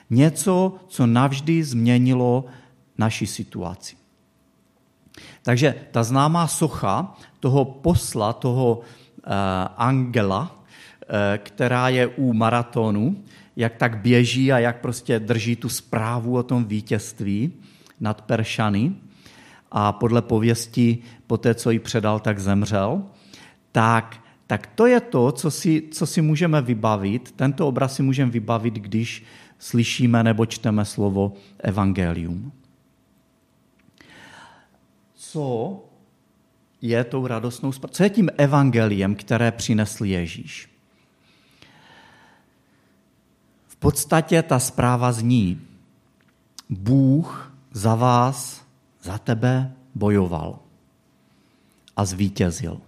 něco, 0.10 0.76
co 0.88 1.06
navždy 1.06 1.64
změnilo 1.64 2.46
naší 2.98 3.28
situaci. 3.28 3.96
Takže 5.44 5.76
ta 5.92 6.04
známá 6.04 6.48
socha 6.48 7.16
toho 7.40 7.66
posla, 7.66 8.34
toho 8.34 8.78
uh, 8.78 8.84
angela, 9.78 10.42
uh, 10.42 10.58
která 11.38 11.90
je 11.90 12.08
u 12.08 12.34
maratonu, 12.34 13.24
jak 13.56 13.76
tak 13.76 13.98
běží 13.98 14.52
a 14.52 14.60
jak 14.60 14.82
prostě 14.82 15.20
drží 15.20 15.56
tu 15.56 15.70
zprávu 15.70 16.36
o 16.36 16.44
tom 16.44 16.66
vítězství 16.66 17.54
nad 18.00 18.22
Peršany 18.22 18.94
a 19.72 19.92
podle 19.92 20.22
pověsti, 20.22 20.98
po 21.28 21.38
té, 21.38 21.56
co 21.56 21.72
ji 21.72 21.80
předal, 21.80 22.20
tak 22.20 22.40
zemřel, 22.40 23.04
tak, 23.72 24.22
tak 24.48 24.68
to 24.68 24.86
je 24.86 25.00
to, 25.00 25.32
co 25.32 25.52
si, 25.52 25.84
co 25.92 26.06
si 26.06 26.22
můžeme 26.22 26.62
vybavit. 26.62 27.32
Tento 27.32 27.68
obraz 27.68 27.96
si 27.96 28.04
můžeme 28.04 28.32
vybavit, 28.32 28.74
když 28.74 29.24
slyšíme 29.60 30.24
nebo 30.24 30.46
čteme 30.46 30.86
slovo 30.86 31.34
evangelium 31.60 32.52
co 35.36 35.84
je 36.82 37.04
tou 37.04 37.28
radostnou 37.28 37.72
zprávou, 37.72 37.94
co 37.94 38.04
je 38.04 38.10
tím 38.10 38.30
evangeliem, 38.38 39.16
které 39.16 39.52
přinesl 39.52 40.06
Ježíš. 40.06 40.70
V 43.68 43.76
podstatě 43.76 44.44
ta 44.44 44.60
zpráva 44.60 45.12
zní, 45.12 45.62
Bůh 46.70 47.55
za 47.76 47.96
vás, 47.96 48.64
za 49.04 49.18
tebe 49.18 49.72
bojoval 49.96 50.60
a 51.96 52.06
zvítězil. 52.06 52.82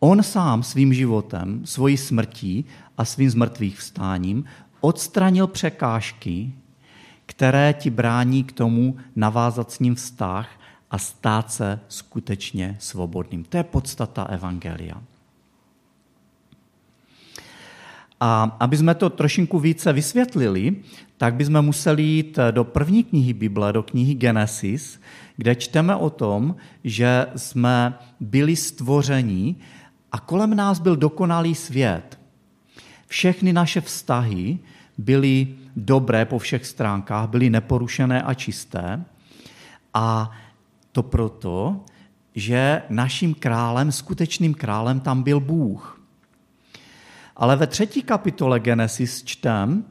On 0.00 0.22
sám 0.22 0.62
svým 0.62 0.94
životem, 0.94 1.66
svojí 1.66 1.96
smrtí 1.96 2.64
a 2.98 3.04
svým 3.04 3.30
zmrtvých 3.30 3.78
vstáním 3.78 4.44
odstranil 4.80 5.46
překážky, 5.46 6.52
které 7.26 7.72
ti 7.72 7.90
brání 7.90 8.44
k 8.44 8.52
tomu 8.52 8.96
navázat 9.16 9.72
s 9.72 9.78
ním 9.78 9.94
vztah 9.94 10.48
a 10.90 10.98
stát 10.98 11.52
se 11.52 11.80
skutečně 11.88 12.76
svobodným. 12.78 13.44
To 13.44 13.56
je 13.56 13.64
podstata 13.64 14.24
Evangelia. 14.24 15.02
A 18.20 18.56
aby 18.60 18.76
jsme 18.76 18.94
to 18.94 19.10
trošinku 19.10 19.58
více 19.58 19.92
vysvětlili, 19.92 20.76
tak 21.20 21.34
bychom 21.34 21.62
museli 21.62 22.02
jít 22.02 22.38
do 22.50 22.64
první 22.64 23.04
knihy 23.04 23.32
Bible, 23.32 23.72
do 23.72 23.82
knihy 23.82 24.14
Genesis, 24.14 25.00
kde 25.36 25.54
čteme 25.54 25.96
o 25.96 26.10
tom, 26.10 26.56
že 26.84 27.26
jsme 27.36 27.98
byli 28.20 28.56
stvoření 28.56 29.56
a 30.12 30.20
kolem 30.20 30.54
nás 30.56 30.78
byl 30.78 30.96
dokonalý 30.96 31.54
svět. 31.54 32.18
Všechny 33.06 33.52
naše 33.52 33.80
vztahy 33.80 34.58
byly 34.98 35.48
dobré 35.76 36.24
po 36.24 36.38
všech 36.38 36.66
stránkách, 36.66 37.28
byly 37.28 37.50
neporušené 37.50 38.22
a 38.22 38.34
čisté. 38.34 39.04
A 39.94 40.30
to 40.92 41.02
proto, 41.02 41.84
že 42.34 42.82
naším 42.88 43.34
králem, 43.34 43.92
skutečným 43.92 44.54
králem 44.54 45.00
tam 45.00 45.22
byl 45.22 45.40
Bůh. 45.40 46.00
Ale 47.36 47.56
ve 47.56 47.66
třetí 47.66 48.02
kapitole 48.02 48.60
Genesis 48.60 49.24
čtem, 49.24 49.84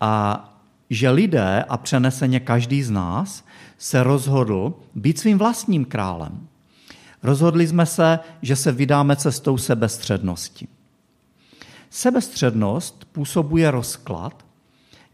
a 0.00 0.46
že 0.90 1.10
lidé, 1.10 1.64
a 1.68 1.76
přeneseně 1.76 2.40
každý 2.40 2.82
z 2.82 2.90
nás, 2.90 3.44
se 3.78 4.02
rozhodl 4.02 4.74
být 4.94 5.18
svým 5.18 5.38
vlastním 5.38 5.84
králem. 5.84 6.48
Rozhodli 7.22 7.68
jsme 7.68 7.86
se, 7.86 8.18
že 8.42 8.56
se 8.56 8.72
vydáme 8.72 9.16
cestou 9.16 9.58
sebestřednosti. 9.58 10.68
Sebestřednost 11.90 13.04
působuje 13.04 13.70
rozklad, 13.70 14.46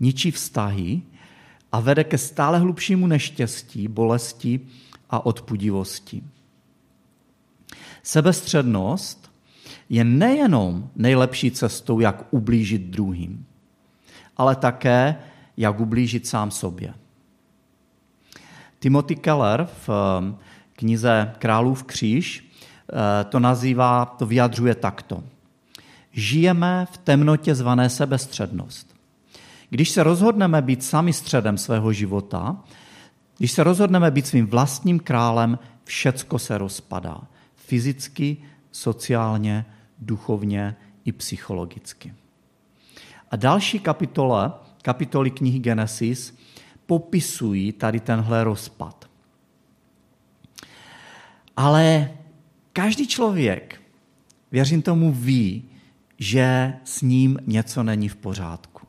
ničí 0.00 0.31
vztahy 0.31 1.02
a 1.73 1.81
vede 1.81 2.05
ke 2.05 2.19
stále 2.19 2.59
hlubšímu 2.59 3.07
neštěstí, 3.07 3.88
bolesti 3.88 4.61
a 5.11 5.26
odpudivosti. 5.26 6.23
Sebestřednost 8.02 9.31
je 9.88 10.05
nejenom 10.05 10.90
nejlepší 10.97 11.50
cestou, 11.50 12.00
jak 12.00 12.25
ublížit 12.31 12.83
druhým, 12.83 13.47
ale 14.37 14.57
také, 14.57 15.16
jak 15.57 15.81
ublížit 15.81 16.26
sám 16.26 16.50
sobě. 16.50 16.95
Timothy 18.78 19.16
Keller 19.16 19.69
v 19.87 19.88
eh, 19.88 20.35
knize 20.73 21.33
Králův 21.38 21.85
kříž 21.85 22.50
eh, 22.93 23.25
to 23.25 23.40
nazývá, 23.40 24.05
to 24.05 24.26
vyjadřuje 24.26 24.75
takto. 24.75 25.23
Žijeme 26.12 26.87
v 26.93 26.99
temnotě 26.99 27.55
zvané 27.55 27.90
sebestřednost. 27.90 28.97
Když 29.71 29.90
se 29.90 30.02
rozhodneme 30.02 30.62
být 30.62 30.85
sami 30.85 31.12
středem 31.12 31.59
svého 31.59 31.93
života, 31.93 32.57
když 33.38 33.52
se 33.52 33.64
rozhodneme 33.64 34.11
být 34.11 34.26
svým 34.26 34.47
vlastním 34.47 34.99
králem, 34.99 35.59
všecko 35.85 36.38
se 36.38 36.59
rozpadá. 36.59 37.21
Fyzicky, 37.57 38.37
sociálně, 38.73 39.66
duchovně 39.99 40.76
i 41.05 41.12
psychologicky. 41.12 42.14
A 43.30 43.37
další 43.37 43.78
kapitole, 43.78 44.52
kapitoly 44.83 45.30
knihy 45.30 45.59
Genesis, 45.59 46.38
popisují 46.87 47.73
tady 47.73 48.00
tenhle 48.00 48.45
rozpad. 48.45 49.09
Ale 51.56 52.11
každý 52.73 53.09
člověk, 53.09 53.83
věřím 54.52 54.83
tomu, 54.83 55.12
ví, 55.12 55.64
že 56.18 56.75
s 56.85 57.02
ním 57.02 57.38
něco 57.47 57.83
není 57.83 58.09
v 58.09 58.16
pořádku. 58.16 58.87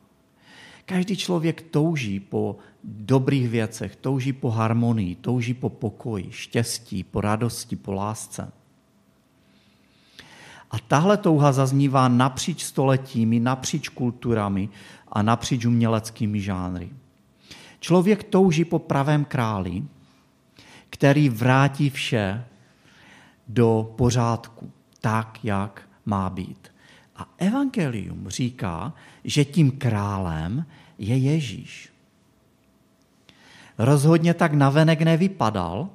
Každý 0.86 1.18
člověk 1.18 1.62
touží 1.62 2.20
po 2.20 2.58
dobrých 2.84 3.50
věcech, 3.50 3.96
touží 3.96 4.34
po 4.34 4.50
harmonii, 4.50 5.16
touží 5.16 5.54
po 5.54 5.70
pokoji, 5.70 6.32
štěstí, 6.32 7.04
po 7.04 7.22
radosti, 7.22 7.76
po 7.76 7.94
lásce. 7.94 8.52
A 10.72 10.80
tahle 10.80 11.18
touha 11.18 11.52
zaznívá 11.52 12.08
napříč 12.08 12.64
stoletími, 12.64 13.40
napříč 13.40 13.90
kulturami 13.90 14.70
a 15.12 15.22
napříč 15.22 15.66
uměleckými 15.66 16.42
žánry. 16.42 16.90
Člověk 17.80 18.24
touží 18.24 18.66
po 18.66 18.80
pravém 18.80 19.26
králi, 19.26 19.84
který 20.90 21.30
vrátí 21.30 21.90
vše 21.90 22.46
do 23.48 23.94
pořádku, 23.98 24.72
tak, 25.02 25.40
jak 25.44 25.82
má 26.06 26.30
být. 26.30 26.72
A 27.16 27.30
evangelium 27.38 28.28
říká, 28.28 28.94
že 29.24 29.46
tím 29.46 29.72
králem 29.72 30.66
je 30.98 31.18
Ježíš. 31.18 31.90
Rozhodně 33.78 34.34
tak 34.34 34.54
navenek 34.54 35.02
nevypadal, 35.02 35.90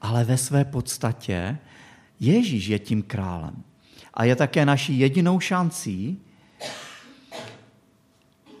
ale 0.00 0.24
ve 0.24 0.36
své 0.36 0.64
podstatě 0.64 1.58
Ježíš 2.26 2.66
je 2.66 2.78
tím 2.78 3.02
králem. 3.02 3.62
A 4.14 4.24
je 4.24 4.36
také 4.36 4.66
naší 4.66 4.98
jedinou 4.98 5.40
šancí, 5.40 6.20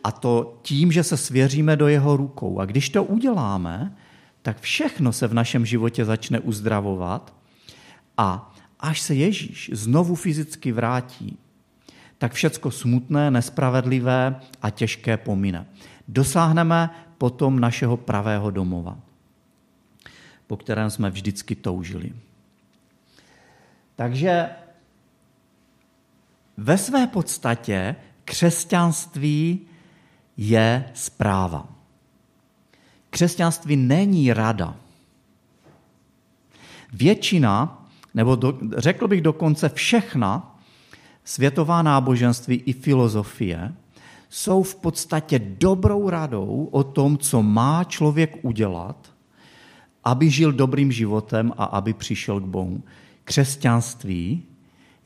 a 0.04 0.12
to 0.12 0.58
tím, 0.62 0.92
že 0.92 1.02
se 1.02 1.16
svěříme 1.16 1.76
do 1.76 1.88
jeho 1.88 2.16
rukou. 2.16 2.60
A 2.60 2.64
když 2.64 2.88
to 2.88 3.04
uděláme, 3.04 3.96
tak 4.42 4.60
všechno 4.60 5.12
se 5.12 5.26
v 5.26 5.34
našem 5.34 5.66
životě 5.66 6.04
začne 6.04 6.40
uzdravovat 6.40 7.34
a 8.16 8.54
až 8.80 9.00
se 9.00 9.14
Ježíš 9.14 9.70
znovu 9.72 10.14
fyzicky 10.14 10.72
vrátí, 10.72 11.38
tak 12.18 12.32
všecko 12.32 12.70
smutné, 12.70 13.30
nespravedlivé 13.30 14.40
a 14.62 14.70
těžké 14.70 15.16
pomine. 15.16 15.66
Dosáhneme 16.08 16.90
potom 17.18 17.60
našeho 17.60 17.96
pravého 17.96 18.50
domova, 18.50 18.98
po 20.46 20.56
kterém 20.56 20.90
jsme 20.90 21.10
vždycky 21.10 21.54
toužili. 21.54 22.12
Takže 23.96 24.48
ve 26.56 26.78
své 26.78 27.06
podstatě 27.06 27.96
křesťanství 28.24 29.60
je 30.36 30.90
zpráva. 30.94 31.68
Křesťanství 33.10 33.76
není 33.76 34.32
rada. 34.32 34.76
Většina, 36.92 37.86
nebo 38.14 38.36
do, 38.36 38.58
řekl 38.76 39.08
bych 39.08 39.20
dokonce 39.20 39.68
všechna 39.68 40.58
světová 41.24 41.82
náboženství 41.82 42.56
i 42.56 42.72
filozofie 42.72 43.72
jsou 44.28 44.62
v 44.62 44.74
podstatě 44.74 45.38
dobrou 45.38 46.10
radou 46.10 46.68
o 46.70 46.84
tom, 46.84 47.18
co 47.18 47.42
má 47.42 47.84
člověk 47.84 48.36
udělat, 48.42 49.12
aby 50.04 50.30
žil 50.30 50.52
dobrým 50.52 50.92
životem 50.92 51.52
a 51.58 51.64
aby 51.64 51.94
přišel 51.94 52.40
k 52.40 52.44
Bohu. 52.44 52.82
Křesťanství 53.24 54.42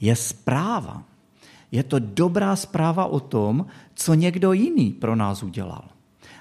je 0.01 0.17
zpráva. 0.17 1.03
Je 1.73 1.83
to 1.83 1.99
dobrá 1.99 2.57
zpráva 2.57 3.05
o 3.05 3.21
tom, 3.21 3.67
co 3.95 4.15
někdo 4.15 4.53
jiný 4.53 4.91
pro 4.91 5.17
nás 5.17 5.43
udělal. 5.43 5.85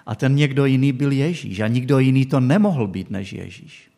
A 0.05 0.15
ten 0.15 0.35
někdo 0.35 0.65
jiný 0.65 0.91
byl 0.91 1.11
Ježíš 1.11 1.59
a 1.59 1.67
nikdo 1.67 1.99
jiný 1.99 2.25
to 2.25 2.39
nemohl 2.39 2.87
být 2.87 3.09
než 3.09 3.33
Ježíš. 3.33 3.91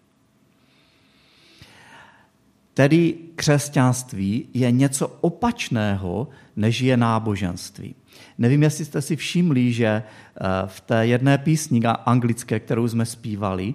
Tedy 2.74 3.16
křesťanství 3.36 4.46
je 4.54 4.72
něco 4.72 5.08
opačného, 5.08 6.28
než 6.56 6.82
je 6.82 6.98
náboženství. 6.98 7.96
Nevím, 8.38 8.64
jestli 8.64 8.86
jste 8.86 9.02
si 9.02 9.16
všimli, 9.16 9.74
že 9.74 9.88
eh, 9.88 10.04
v 10.66 10.82
té 10.82 11.08
jedné 11.08 11.38
písni 11.38 11.82
anglické, 11.86 12.60
kterou 12.60 12.88
jsme 12.88 13.06
zpívali, 13.06 13.74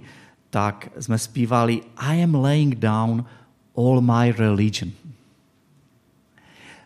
tak 0.51 0.89
jsme 1.01 1.19
zpívali 1.19 1.81
I 1.97 2.23
am 2.23 2.35
laying 2.35 2.75
down 2.75 3.25
all 3.77 4.01
my 4.01 4.33
religion. 4.33 4.93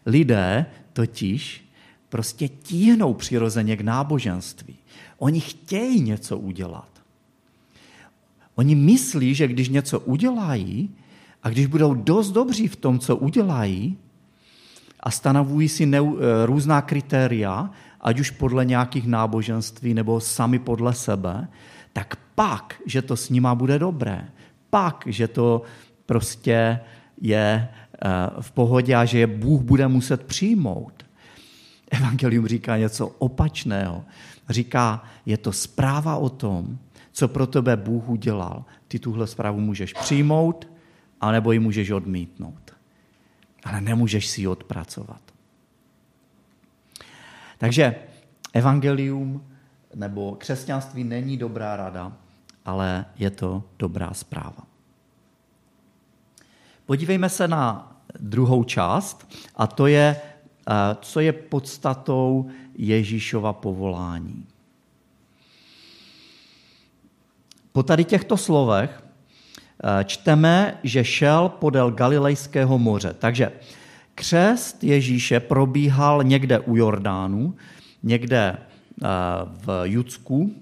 Lidé 0.06 0.66
totiž 0.92 1.64
prostě 2.08 2.48
tíhnou 2.48 3.14
přirozeně 3.14 3.76
k 3.76 3.80
náboženství. 3.80 4.76
Oni 5.18 5.40
chtějí 5.40 6.00
něco 6.00 6.38
udělat. 6.38 6.88
Oni 8.54 8.74
myslí, 8.74 9.34
že 9.34 9.48
když 9.48 9.68
něco 9.68 10.00
udělají 10.00 10.90
a 11.42 11.48
když 11.48 11.66
budou 11.66 11.94
dost 11.94 12.30
dobří 12.30 12.68
v 12.68 12.76
tom, 12.76 12.98
co 12.98 13.16
udělají, 13.16 13.96
a 15.00 15.10
stanovují 15.10 15.68
si 15.68 15.86
neu, 15.86 16.18
eh, 16.18 16.46
různá 16.46 16.82
kritéria, 16.82 17.70
ať 18.00 18.20
už 18.20 18.30
podle 18.30 18.64
nějakých 18.64 19.06
náboženství 19.06 19.94
nebo 19.94 20.20
sami 20.20 20.58
podle 20.58 20.94
sebe, 20.94 21.48
tak 21.92 22.16
pak, 22.34 22.82
že 22.86 23.02
to 23.02 23.16
s 23.16 23.30
nima 23.30 23.54
bude 23.54 23.78
dobré. 23.78 24.28
Pak, 24.70 25.04
že 25.06 25.28
to 25.28 25.62
prostě 26.08 26.80
je 27.20 27.68
eh, 27.68 28.08
v 28.40 28.50
pohodě 28.52 28.96
a 28.96 29.04
že 29.04 29.18
je 29.18 29.26
Bůh 29.26 29.62
bude 29.62 29.88
muset 29.88 30.24
přijmout. 30.24 31.04
Evangelium 31.90 32.46
říká 32.46 32.76
něco 32.76 33.06
opačného. 33.06 34.04
Říká, 34.48 35.04
je 35.26 35.36
to 35.36 35.52
zpráva 35.52 36.16
o 36.16 36.28
tom, 36.28 36.78
co 37.12 37.28
pro 37.28 37.46
tebe 37.46 37.76
Bůh 37.76 38.08
udělal. 38.08 38.64
Ty 38.88 38.98
tuhle 38.98 39.26
zprávu 39.26 39.60
můžeš 39.60 39.92
přijmout, 39.92 40.68
anebo 41.20 41.52
ji 41.52 41.58
můžeš 41.58 41.90
odmítnout. 41.90 42.74
Ale 43.64 43.80
nemůžeš 43.80 44.26
si 44.26 44.40
ji 44.40 44.48
odpracovat. 44.48 45.20
Takže 47.58 47.94
evangelium 48.52 49.44
nebo 49.94 50.34
křesťanství 50.34 51.04
není 51.04 51.36
dobrá 51.36 51.76
rada, 51.76 52.12
ale 52.64 53.04
je 53.18 53.30
to 53.30 53.64
dobrá 53.78 54.14
zpráva. 54.14 54.67
Podívejme 56.88 57.28
se 57.28 57.48
na 57.48 57.96
druhou 58.20 58.64
část, 58.64 59.34
a 59.56 59.66
to 59.66 59.86
je, 59.86 60.16
eh, 60.16 60.72
co 61.00 61.20
je 61.20 61.32
podstatou 61.32 62.48
Ježíšova 62.74 63.52
povolání. 63.52 64.46
Po 67.72 67.82
tady 67.82 68.04
těchto 68.04 68.36
slovech 68.36 69.02
eh, 69.02 70.04
čteme, 70.04 70.78
že 70.82 71.04
šel 71.04 71.48
podél 71.48 71.90
Galilejského 71.90 72.78
moře. 72.78 73.14
Takže 73.18 73.52
křest 74.14 74.84
Ježíše 74.84 75.40
probíhal 75.40 76.24
někde 76.24 76.58
u 76.58 76.76
Jordánu, 76.76 77.54
někde 78.02 78.56
eh, 78.56 79.06
v 79.44 79.82
Judsku. 79.84 80.54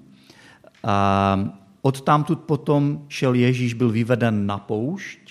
Od 1.82 2.02
potom 2.46 3.04
šel 3.08 3.34
Ježíš, 3.34 3.74
byl 3.74 3.90
vyveden 3.90 4.46
na 4.46 4.58
poušť 4.58 5.25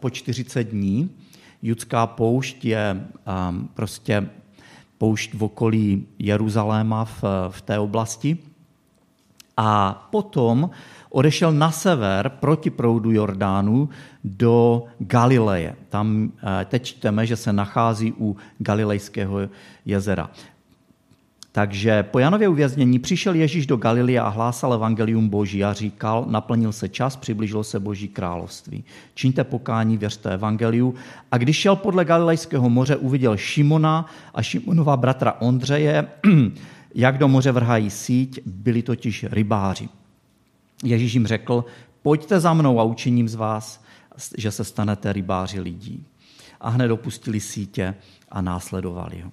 po 0.00 0.10
40 0.10 0.62
dní. 0.64 1.10
Judská 1.62 2.06
poušť 2.06 2.64
je 2.64 2.84
um, 2.94 3.68
prostě 3.74 4.28
poušť 4.98 5.34
v 5.34 5.42
okolí 5.44 6.06
Jeruzaléma 6.18 7.04
v, 7.04 7.24
v 7.48 7.60
té 7.62 7.78
oblasti. 7.78 8.38
A 9.56 9.92
potom 10.12 10.70
odešel 11.10 11.52
na 11.52 11.72
sever 11.72 12.28
proti 12.40 12.70
proudu 12.70 13.12
Jordánu 13.12 13.88
do 14.24 14.84
Galileje. 14.98 15.76
Tam 15.88 16.32
eh, 16.32 16.64
teď 16.64 16.82
čteme, 16.84 17.26
že 17.26 17.36
se 17.36 17.52
nachází 17.52 18.12
u 18.12 18.36
Galilejského 18.58 19.48
jezera. 19.84 20.30
Takže 21.52 22.02
po 22.02 22.18
Janově 22.18 22.48
uvěznění 22.48 22.98
přišel 22.98 23.34
Ježíš 23.34 23.66
do 23.66 23.76
Galilie 23.76 24.20
a 24.20 24.28
hlásal 24.28 24.74
evangelium 24.74 25.28
Boží 25.28 25.64
a 25.64 25.72
říkal, 25.72 26.24
naplnil 26.28 26.72
se 26.72 26.88
čas, 26.88 27.16
přiblížilo 27.16 27.64
se 27.64 27.80
Boží 27.80 28.08
království. 28.08 28.84
Čiňte 29.14 29.44
pokání, 29.44 29.96
věřte 29.96 30.34
evangeliu. 30.34 30.94
A 31.30 31.38
když 31.38 31.56
šel 31.56 31.76
podle 31.76 32.04
Galilejského 32.04 32.70
moře, 32.70 32.96
uviděl 32.96 33.36
Šimona 33.36 34.06
a 34.34 34.42
Šimonova 34.42 34.96
bratra 34.96 35.32
Ondřeje, 35.40 36.08
jak 36.94 37.18
do 37.18 37.28
moře 37.28 37.52
vrhají 37.52 37.90
síť, 37.90 38.40
byli 38.46 38.82
totiž 38.82 39.26
rybáři. 39.30 39.88
Ježíš 40.84 41.14
jim 41.14 41.26
řekl, 41.26 41.64
pojďte 42.02 42.40
za 42.40 42.54
mnou 42.54 42.80
a 42.80 42.82
učiním 42.82 43.28
z 43.28 43.34
vás, 43.34 43.84
že 44.38 44.50
se 44.50 44.64
stanete 44.64 45.12
rybáři 45.12 45.60
lidí. 45.60 46.06
A 46.60 46.68
hned 46.68 46.90
opustili 46.90 47.40
sítě 47.40 47.94
a 48.28 48.40
následovali 48.40 49.20
ho. 49.20 49.30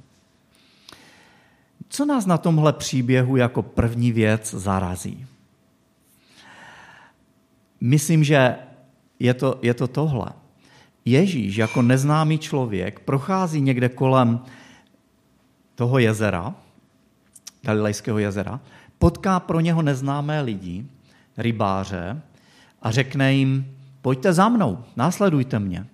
Co 1.89 2.05
nás 2.05 2.25
na 2.25 2.37
tomhle 2.37 2.73
příběhu 2.73 3.35
jako 3.35 3.61
první 3.61 4.11
věc 4.11 4.53
zarazí? 4.53 5.25
Myslím, 7.81 8.23
že 8.23 8.55
je 9.19 9.33
to, 9.33 9.59
je 9.61 9.73
to 9.73 9.87
tohle. 9.87 10.27
Ježíš 11.05 11.55
jako 11.55 11.81
neznámý 11.81 12.39
člověk 12.39 12.99
prochází 12.99 13.61
někde 13.61 13.89
kolem 13.89 14.39
toho 15.75 15.99
jezera, 15.99 16.55
Galilejského 17.61 18.19
jezera, 18.19 18.59
potká 18.99 19.39
pro 19.39 19.59
něho 19.59 19.81
neznámé 19.81 20.41
lidi, 20.41 20.85
rybáře 21.37 22.21
a 22.81 22.91
řekne 22.91 23.33
jim, 23.33 23.77
pojďte 24.01 24.33
za 24.33 24.49
mnou, 24.49 24.83
následujte 24.95 25.59
mě. 25.59 25.85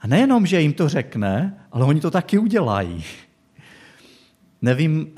A 0.00 0.06
nejenom, 0.06 0.46
že 0.46 0.60
jim 0.60 0.72
to 0.72 0.88
řekne, 0.88 1.56
ale 1.72 1.84
oni 1.84 2.00
to 2.00 2.10
taky 2.10 2.38
udělají. 2.38 3.04
Nevím, 4.64 5.12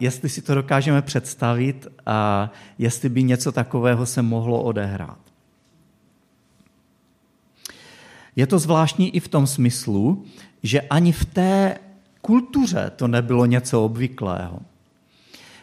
jestli 0.00 0.28
si 0.28 0.42
to 0.42 0.54
dokážeme 0.54 1.02
představit, 1.02 1.86
a 2.06 2.50
jestli 2.78 3.08
by 3.08 3.22
něco 3.22 3.52
takového 3.52 4.06
se 4.06 4.22
mohlo 4.22 4.62
odehrát. 4.62 5.18
Je 8.36 8.46
to 8.46 8.58
zvláštní 8.58 9.16
i 9.16 9.20
v 9.20 9.28
tom 9.28 9.46
smyslu, 9.46 10.24
že 10.62 10.80
ani 10.80 11.12
v 11.12 11.24
té 11.24 11.78
kultuře 12.20 12.92
to 12.96 13.08
nebylo 13.08 13.46
něco 13.46 13.84
obvyklého. 13.84 14.60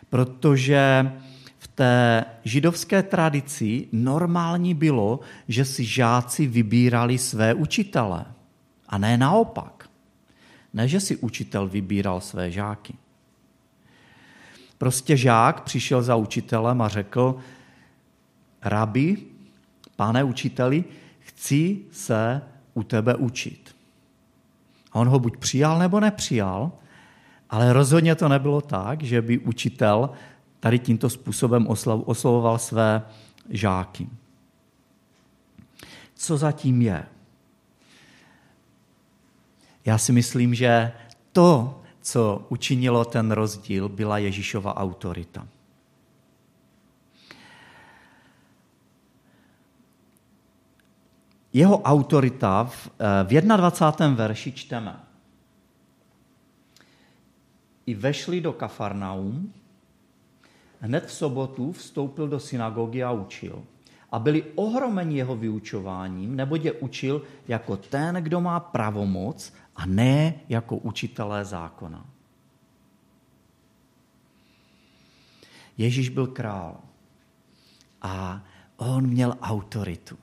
Protože 0.10 1.12
v 1.60 1.68
té 1.68 2.26
židovské 2.44 3.04
tradici 3.04 3.88
normální 3.92 4.74
bylo, 4.74 5.20
že 5.48 5.66
si 5.66 5.86
žáci 5.86 6.48
vybírali 6.48 7.18
své 7.18 7.54
učitele. 7.54 8.26
A 8.90 8.98
ne 8.98 9.18
naopak. 9.18 9.90
Ne, 10.74 10.88
že 10.88 11.00
si 11.00 11.18
učitel 11.18 11.68
vybíral 11.68 12.22
své 12.22 12.52
žáky. 12.52 12.94
Prostě 14.78 15.18
žák 15.18 15.62
přišel 15.62 16.02
za 16.02 16.16
učitelem 16.16 16.82
a 16.82 16.88
řekl, 16.88 17.36
rabi, 18.62 19.18
pane 19.96 20.24
učiteli, 20.24 20.84
chci 21.20 21.80
se 21.92 22.42
u 22.74 22.84
tebe 22.84 23.16
učit. 23.16 23.76
A 24.92 24.96
on 24.96 25.08
ho 25.08 25.20
buď 25.20 25.38
přijal, 25.38 25.80
nebo 25.80 26.00
nepřijal, 26.00 26.72
ale 27.50 27.74
rozhodně 27.74 28.16
to 28.16 28.30
nebylo 28.30 28.62
tak, 28.62 29.04
že 29.04 29.22
by 29.22 29.40
učitel 29.40 30.10
tady 30.60 30.80
tímto 30.80 31.10
způsobem 31.10 31.68
oslovoval 32.06 32.58
své 32.58 33.02
žáky. 33.50 34.10
Co 36.16 36.38
zatím 36.38 36.82
je? 36.82 37.06
Já 39.86 39.98
si 39.98 40.12
myslím, 40.12 40.56
že 40.56 40.92
to, 41.32 41.82
co 42.08 42.46
učinilo 42.50 43.06
ten 43.06 43.32
rozdíl, 43.32 43.90
byla 43.90 44.18
Ježíšova 44.18 44.78
autorita. 44.78 45.48
Jeho 51.54 51.82
autorita 51.82 52.64
v, 52.64 52.90
eh, 53.00 53.24
v 53.24 53.30
21. 53.42 54.16
verši 54.16 54.52
čteme. 54.52 54.96
I 57.86 57.92
vešli 57.96 58.40
do 58.40 58.54
Kafarnaum, 58.54 59.52
hned 60.80 61.04
v 61.08 61.12
sobotu 61.12 61.72
vstoupil 61.72 62.28
do 62.28 62.40
synagogy 62.40 63.04
a 63.04 63.12
učil. 63.12 63.64
A 64.12 64.20
byli 64.20 64.56
ohromeni 64.56 65.20
jeho 65.20 65.36
vyučováním, 65.36 66.36
neboť 66.36 66.62
je 66.66 66.72
učil 66.72 67.16
jako 67.48 67.78
ten, 67.78 68.16
kdo 68.16 68.40
má 68.40 68.60
pravomoc 68.60 69.52
a 69.78 69.86
ne 69.86 70.34
jako 70.50 70.78
učitelé 70.78 71.46
zákona. 71.46 72.06
Ježíš 75.78 76.10
byl 76.10 76.28
král 76.28 76.78
a 78.02 78.44
on 78.78 79.08
měl 79.08 79.38
autoritu. 79.42 80.18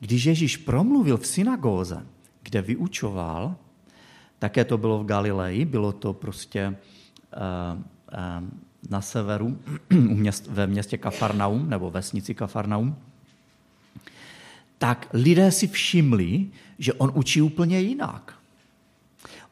Když 0.00 0.24
Ježíš 0.24 0.56
promluvil 0.56 1.18
v 1.18 1.26
synagóze, 1.26 2.06
kde 2.42 2.62
vyučoval, 2.62 3.56
také 4.38 4.64
to 4.64 4.78
bylo 4.78 4.98
v 5.02 5.06
Galileji, 5.06 5.64
bylo 5.64 5.92
to 5.92 6.12
prostě 6.12 6.68
uh, 6.68 7.80
uh, 7.80 8.48
na 8.90 9.00
severu, 9.00 9.58
ve 10.48 10.66
městě 10.66 10.98
Kafarnaum, 10.98 11.70
nebo 11.70 11.90
vesnici 11.90 12.34
Kafarnaum, 12.34 12.96
tak 14.78 15.08
lidé 15.12 15.52
si 15.52 15.66
všimli, 15.66 16.46
že 16.78 16.92
on 16.92 17.12
učí 17.14 17.42
úplně 17.42 17.80
jinak. 17.80 18.35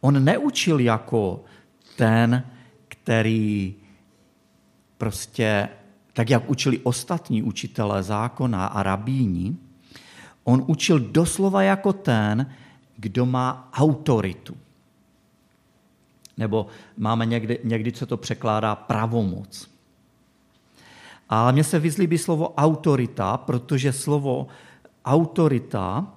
On 0.05 0.25
neučil 0.25 0.81
jako 0.81 1.45
ten, 1.97 2.45
který 2.89 3.75
prostě, 4.99 5.69
tak 6.13 6.31
jak 6.31 6.51
učili 6.51 6.79
ostatní 6.79 7.43
učitelé 7.43 8.03
zákona 8.03 8.67
a 8.67 8.83
rabíni, 8.83 9.57
on 10.45 10.65
učil 10.67 10.99
doslova 10.99 11.63
jako 11.63 11.93
ten, 11.93 12.53
kdo 12.97 13.27
má 13.27 13.69
autoritu. 13.73 14.57
Nebo 16.37 16.67
máme 16.97 17.27
někdy, 17.27 17.59
někdy 17.65 17.93
co 17.93 18.07
to 18.07 18.17
překládá 18.17 18.77
pravomoc. 18.77 19.71
Ale 21.29 21.53
mně 21.53 21.65
se 21.65 21.79
vyzlíbí 21.79 22.19
slovo 22.19 22.55
autorita, 22.55 23.37
protože 23.37 23.93
slovo 23.93 24.47
autorita 25.05 26.13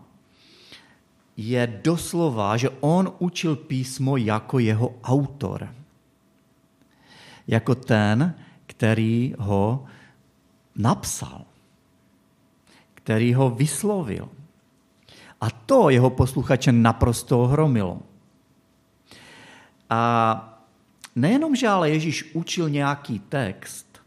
je 1.37 1.81
doslova, 1.83 2.57
že 2.57 2.69
on 2.81 3.13
učil 3.19 3.55
písmo 3.55 4.17
jako 4.17 4.59
jeho 4.59 4.95
autor. 5.03 5.69
Jako 7.47 7.75
ten, 7.75 8.33
který 8.65 9.33
ho 9.39 9.85
napsal, 10.75 11.45
který 12.93 13.33
ho 13.33 13.49
vyslovil. 13.49 14.29
A 15.41 15.49
to 15.49 15.89
jeho 15.89 16.09
posluchače 16.09 16.71
naprosto 16.71 17.41
ohromilo. 17.41 18.01
A 19.89 20.59
nejenom, 21.15 21.55
že 21.55 21.67
ale 21.67 21.89
Ježíš 21.89 22.33
učil 22.33 22.69
nějaký 22.69 23.19
text, 23.19 24.01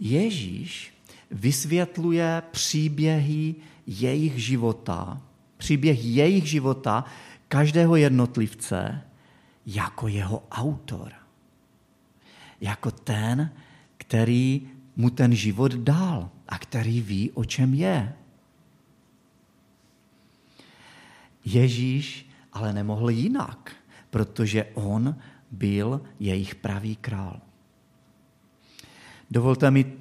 Ježíš 0.00 0.94
vysvětluje 1.30 2.42
příběhy 2.50 3.54
jejich 3.86 4.44
života, 4.44 5.20
příběh 5.62 6.04
jejich 6.04 6.46
života, 6.46 7.04
každého 7.48 7.96
jednotlivce, 7.96 9.02
jako 9.66 10.08
jeho 10.08 10.42
autor. 10.50 11.12
Jako 12.60 12.90
ten, 12.90 13.50
který 13.96 14.66
mu 14.96 15.10
ten 15.10 15.34
život 15.34 15.74
dal 15.74 16.30
a 16.48 16.58
který 16.58 17.00
ví, 17.00 17.30
o 17.30 17.44
čem 17.44 17.74
je. 17.74 18.12
Ježíš 21.44 22.26
ale 22.52 22.72
nemohl 22.72 23.10
jinak, 23.10 23.72
protože 24.10 24.66
on 24.74 25.14
byl 25.50 26.02
jejich 26.20 26.54
pravý 26.54 26.96
král. 26.96 27.40
Dovolte 29.30 29.70
mi 29.70 29.94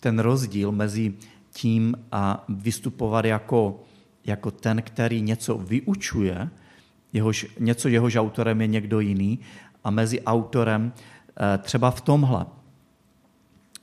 ten 0.00 0.18
rozdíl 0.18 0.72
mezi 0.72 1.14
tím 1.50 1.96
a 2.12 2.44
vystupovat 2.48 3.24
jako, 3.24 3.87
jako 4.28 4.50
ten, 4.50 4.82
který 4.82 5.22
něco 5.22 5.58
vyučuje, 5.58 6.48
jehož, 7.12 7.46
něco 7.58 7.88
jehož 7.88 8.16
autorem 8.16 8.60
je 8.60 8.66
někdo 8.66 9.00
jiný, 9.00 9.38
a 9.84 9.90
mezi 9.90 10.22
autorem 10.22 10.92
eh, 10.92 11.58
třeba 11.58 11.90
v 11.90 12.00
tomhle. 12.00 12.46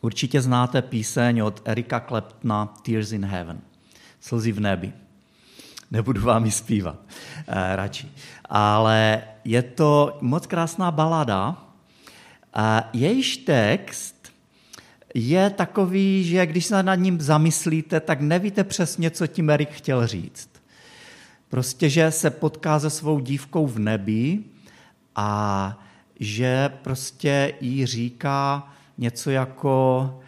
Určitě 0.02 0.42
znáte 0.42 0.82
píseň 0.82 1.40
od 1.40 1.62
Erika 1.66 2.00
Kleptna 2.00 2.74
Tears 2.86 3.12
in 3.12 3.26
Heaven, 3.26 3.62
Slzy 4.20 4.52
v 4.52 4.60
nebi. 4.60 4.94
nebudu 5.92 6.22
vám 6.22 6.46
ji 6.46 6.52
zpívat 6.52 7.00
eh, 7.48 7.76
radši. 7.76 8.12
Ale 8.50 9.22
je 9.44 9.62
to 9.62 10.18
moc 10.22 10.48
krásná 10.48 10.92
balada, 10.92 11.66
a 12.56 12.90
jejíž 12.94 13.38
text 13.38 14.15
je 15.18 15.50
takový, 15.50 16.24
že 16.24 16.46
když 16.46 16.66
se 16.66 16.84
nad 16.84 16.96
ním 16.96 17.22
zamyslíte, 17.22 18.00
tak 18.00 18.22
nevíte 18.22 18.64
přesně, 18.64 19.12
co 19.12 19.28
tím 19.28 19.50
Erik 19.50 19.70
chtěl 19.70 20.08
říct. 20.08 20.50
Prostě, 21.50 21.90
že 21.90 22.12
se 22.12 22.30
potká 22.30 22.80
se 22.80 22.90
svou 22.90 23.20
dívkou 23.20 23.68
v 23.68 23.80
nebi 23.80 24.40
a 25.16 25.80
že 26.20 26.70
prostě 26.82 27.54
jí 27.62 27.86
říká 27.86 28.74
něco 28.98 29.30
jako 29.32 30.20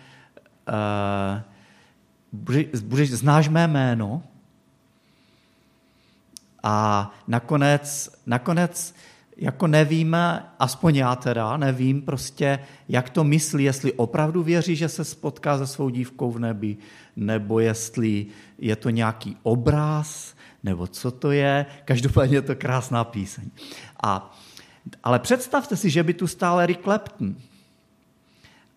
uh, 2.47 2.55
znáš 3.03 3.49
mé 3.49 3.67
jméno 3.67 4.23
a 6.63 7.11
nakonec, 7.27 8.09
nakonec 8.25 8.95
jako 9.37 9.67
nevíme, 9.67 10.45
aspoň 10.59 10.95
já 10.95 11.15
teda, 11.15 11.57
nevím 11.57 12.01
prostě, 12.01 12.59
jak 12.89 13.09
to 13.09 13.23
myslí, 13.23 13.63
jestli 13.63 13.93
opravdu 13.93 14.43
věří, 14.43 14.75
že 14.75 14.89
se 14.89 15.05
spotká 15.05 15.57
se 15.57 15.67
svou 15.67 15.89
dívkou 15.89 16.31
v 16.31 16.39
nebi, 16.39 16.77
nebo 17.15 17.59
jestli 17.59 18.25
je 18.57 18.75
to 18.75 18.89
nějaký 18.89 19.37
obraz, 19.43 20.35
nebo 20.63 20.87
co 20.87 21.11
to 21.11 21.31
je. 21.31 21.65
Každopádně 21.85 22.37
je 22.37 22.41
to 22.41 22.55
krásná 22.55 23.03
píseň. 23.03 23.49
A, 24.03 24.35
ale 25.03 25.19
představte 25.19 25.75
si, 25.75 25.89
že 25.89 26.03
by 26.03 26.13
tu 26.13 26.27
stál 26.27 26.59
Eric 26.59 26.79
Clapton 26.83 27.35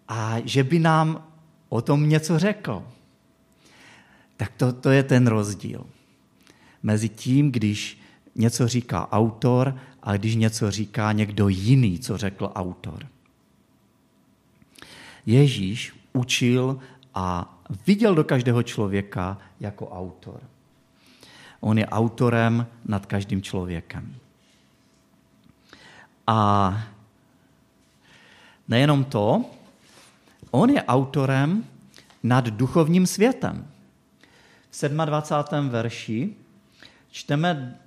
a 0.09 0.37
že 0.45 0.65
by 0.65 0.79
nám 0.79 1.25
o 1.69 1.83
tom 1.83 2.09
něco 2.09 2.39
řekl. 2.39 2.83
Tak 4.37 4.53
to, 4.57 4.73
to 4.73 4.91
je 4.91 5.03
ten 5.03 5.27
rozdíl 5.27 5.87
mezi 6.83 7.09
tím, 7.09 7.53
když 7.53 8.01
něco 8.35 8.69
říká 8.69 9.13
autor 9.13 9.77
a 10.03 10.17
když 10.17 10.35
něco 10.35 10.71
říká 10.71 11.13
někdo 11.13 11.49
jiný, 11.49 11.99
co 11.99 12.17
řekl 12.17 12.53
autor. 12.55 13.07
Ježíš 15.27 15.95
učil 16.13 16.79
a 17.15 17.59
viděl 17.87 18.15
do 18.15 18.25
každého 18.25 18.63
člověka 18.63 19.39
jako 19.61 19.89
autor. 19.89 20.41
On 21.61 21.79
je 21.79 21.87
autorem 21.87 22.67
nad 22.85 23.07
každým 23.07 23.43
člověkem. 23.43 24.15
A 26.27 26.73
nejenom 28.69 29.05
to, 29.05 29.45
on 30.51 30.71
je 30.71 30.83
autorem 30.83 31.65
nad 32.23 32.45
duchovním 32.45 33.07
světem. 33.07 33.67
V 34.71 34.89
27. 34.89 35.69
verši 35.69 36.35
čteme 37.11 37.79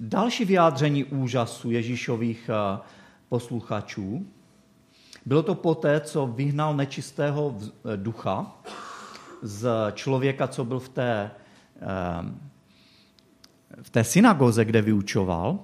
další 0.00 0.44
vyjádření 0.44 1.04
úžasu 1.04 1.70
Ježíšových 1.70 2.50
eh, 2.52 2.78
posluchačů. 3.28 4.26
Bylo 5.26 5.42
to 5.42 5.54
poté, 5.54 6.00
co 6.00 6.26
vyhnal 6.26 6.76
nečistého 6.76 7.58
eh, 7.58 7.96
ducha 7.96 8.62
z 9.42 9.68
člověka, 9.92 10.48
co 10.48 10.64
byl 10.64 10.78
v 10.78 10.88
té, 10.88 11.30
eh, 11.80 12.32
v 13.82 13.90
té 13.90 14.04
synagoze, 14.04 14.64
kde 14.64 14.82
vyučoval. 14.82 15.58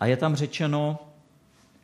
A 0.00 0.06
je 0.06 0.16
tam 0.16 0.34
řečeno, 0.34 0.98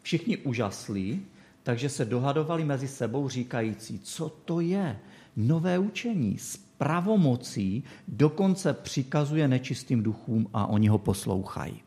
všichni 0.02 0.36
úžaslí, 0.36 1.22
takže 1.62 1.88
se 1.88 2.04
dohadovali 2.04 2.64
mezi 2.64 2.88
sebou 2.88 3.28
říkající, 3.28 3.98
co 3.98 4.28
to 4.28 4.60
je 4.60 4.98
nové 5.36 5.78
učení 5.78 6.38
pravomocí, 6.78 7.84
dokonce 8.08 8.72
přikazuje 8.72 9.48
nečistým 9.48 10.02
duchům 10.02 10.46
a 10.54 10.66
oni 10.66 10.88
ho 10.88 10.98
poslouchají. 10.98 11.82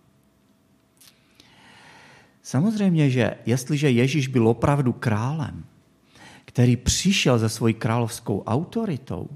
Samozřejmě, 2.44 3.10
že 3.10 3.36
jestliže 3.46 3.90
Ježíš 3.90 4.28
byl 4.28 4.48
opravdu 4.48 4.94
králem, 4.94 5.64
který 6.46 6.78
přišel 6.78 7.40
ze 7.40 7.50
svojí 7.50 7.74
královskou 7.74 8.44
autoritou, 8.44 9.28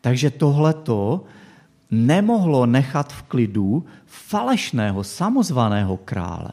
takže 0.00 0.30
tohleto 0.30 1.24
nemohlo 1.90 2.66
nechat 2.66 3.12
v 3.12 3.22
klidu 3.22 3.84
falešného, 4.06 5.04
samozvaného 5.04 5.96
krále. 5.96 6.50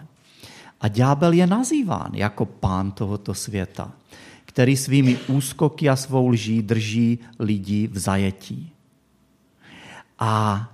A 0.82 0.88
ďábel 0.88 1.34
je 1.34 1.48
nazýván 1.48 2.12
jako 2.14 2.46
pán 2.46 2.92
tohoto 2.92 3.34
světa 3.34 3.99
který 4.50 4.78
svými 4.78 5.18
úskoky 5.28 5.90
a 5.90 5.96
svou 5.96 6.28
lží 6.28 6.62
drží 6.62 7.20
lidi 7.40 7.88
v 7.88 7.98
zajetí. 8.00 8.72
A 10.20 10.66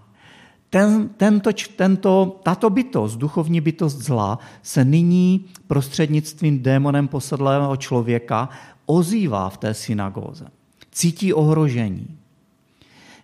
ten, 0.69 1.09
tento, 1.09 1.51
tento, 1.75 2.39
tato 2.43 2.69
bytost, 2.69 3.19
duchovní 3.19 3.61
bytost 3.61 3.99
zla, 3.99 4.39
se 4.63 4.85
nyní 4.85 5.45
prostřednictvím 5.67 6.63
démonem 6.63 7.07
posedlého 7.07 7.77
člověka 7.77 8.49
ozývá 8.85 9.49
v 9.49 9.57
té 9.57 9.73
synagóze. 9.73 10.47
Cítí 10.91 11.33
ohrožení. 11.33 12.07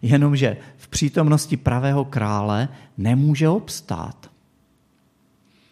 Jenomže 0.02 0.58
v 0.78 0.88
přítomnosti 0.88 1.58
pravého 1.58 2.06
krále 2.06 2.70
nemůže 2.98 3.50
obstát. 3.50 4.30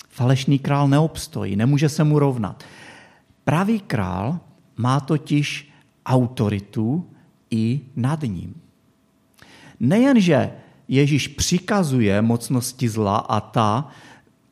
Falešný 0.09 0.59
král 0.59 0.87
neobstojí, 0.87 1.55
nemůže 1.55 1.89
se 1.89 2.03
mu 2.03 2.19
rovnat. 2.19 2.63
Pravý 3.43 3.79
král 3.79 4.39
má 4.79 4.99
totiž 4.99 5.71
autoritu 6.05 7.03
i 7.51 7.81
nad 7.95 8.21
ním. 8.23 8.55
Nejenže 9.79 10.51
Ježíš 10.87 11.27
přikazuje 11.27 12.21
mocnosti 12.21 12.89
zla 12.89 13.17
a 13.17 13.39
ta, 13.39 13.91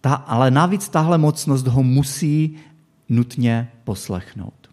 ta, 0.01 0.13
ale 0.13 0.51
navíc 0.51 0.89
tahle 0.89 1.17
mocnost 1.17 1.67
ho 1.67 1.83
musí 1.83 2.59
nutně 3.09 3.71
poslechnout. 3.83 4.69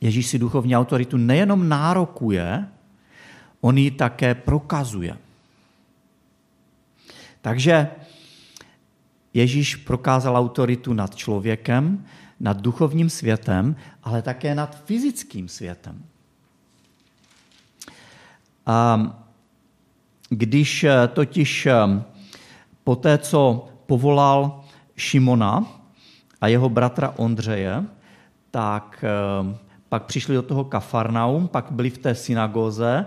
Ježíš 0.00 0.26
si 0.26 0.38
duchovní 0.38 0.76
autoritu 0.76 1.16
nejenom 1.16 1.68
nárokuje, 1.68 2.66
on 3.60 3.78
ji 3.78 3.90
také 3.90 4.34
prokazuje. 4.34 5.16
Takže 7.40 7.88
Ježíš 9.34 9.76
prokázal 9.76 10.36
autoritu 10.36 10.92
nad 10.92 11.14
člověkem, 11.14 12.04
nad 12.40 12.60
duchovním 12.60 13.10
světem, 13.10 13.76
ale 14.02 14.22
také 14.22 14.54
nad 14.54 14.84
fyzickým 14.84 15.48
světem. 15.48 16.04
A 18.66 19.00
když 20.28 20.84
eh, 20.84 21.08
totiž 21.08 21.66
eh, 21.66 21.74
po 22.84 22.96
té, 22.96 23.18
co 23.18 23.68
povolal 23.86 24.64
Šimona 24.96 25.66
a 26.40 26.48
jeho 26.48 26.68
bratra 26.68 27.14
Ondřeje, 27.16 27.84
tak 28.50 29.04
eh, 29.04 29.56
pak 29.88 30.04
přišli 30.04 30.34
do 30.34 30.42
toho 30.42 30.64
Kafarnaum, 30.64 31.48
pak 31.48 31.66
byli 31.70 31.90
v 31.90 31.98
té 31.98 32.14
synagoze 32.14 33.06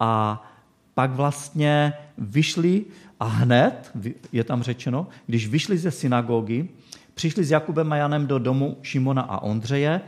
a 0.00 0.42
pak 0.94 1.10
vlastně 1.10 1.92
vyšli 2.18 2.84
a 3.20 3.24
hned, 3.24 3.92
je 4.32 4.44
tam 4.44 4.62
řečeno, 4.62 5.06
když 5.26 5.48
vyšli 5.48 5.78
ze 5.78 5.90
synagogy, 5.90 6.68
Přišli 7.20 7.44
s 7.44 7.50
Jakubem 7.50 7.92
a 7.92 7.96
Janem 7.96 8.26
do 8.26 8.38
domu 8.38 8.78
Šimona 8.82 9.22
a 9.22 9.42
Ondřeje 9.42 10.00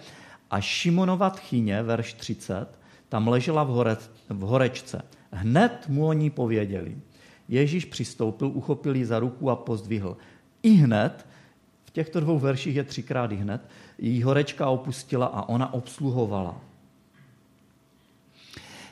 a 0.51 0.61
Šimonova 0.61 1.31
tchyně, 1.31 1.83
verš 1.83 2.13
30, 2.13 2.79
tam 3.09 3.29
ležela 3.29 3.65
v, 3.65 3.69
hore, 3.69 3.97
v 4.29 4.41
horečce. 4.41 5.03
Hned 5.33 5.89
mu 5.89 6.07
o 6.07 6.13
ní 6.13 6.31
pověděli. 6.31 6.97
Ježíš 7.49 7.85
přistoupil, 7.85 8.49
uchopil 8.49 8.97
ji 8.97 9.07
za 9.07 9.19
ruku 9.19 9.51
a 9.51 9.57
pozdvihl. 9.57 10.17
I 10.63 10.71
hned, 10.71 11.27
v 11.85 11.91
těchto 11.91 12.21
dvou 12.21 12.39
verších 12.39 12.77
je 12.77 12.85
třikrát 12.85 13.33
i 13.33 13.37
hned, 13.37 13.69
jí 13.99 14.23
horečka 14.23 14.69
opustila 14.69 15.27
a 15.27 15.49
ona 15.49 15.75
obsluhovala. 15.75 16.61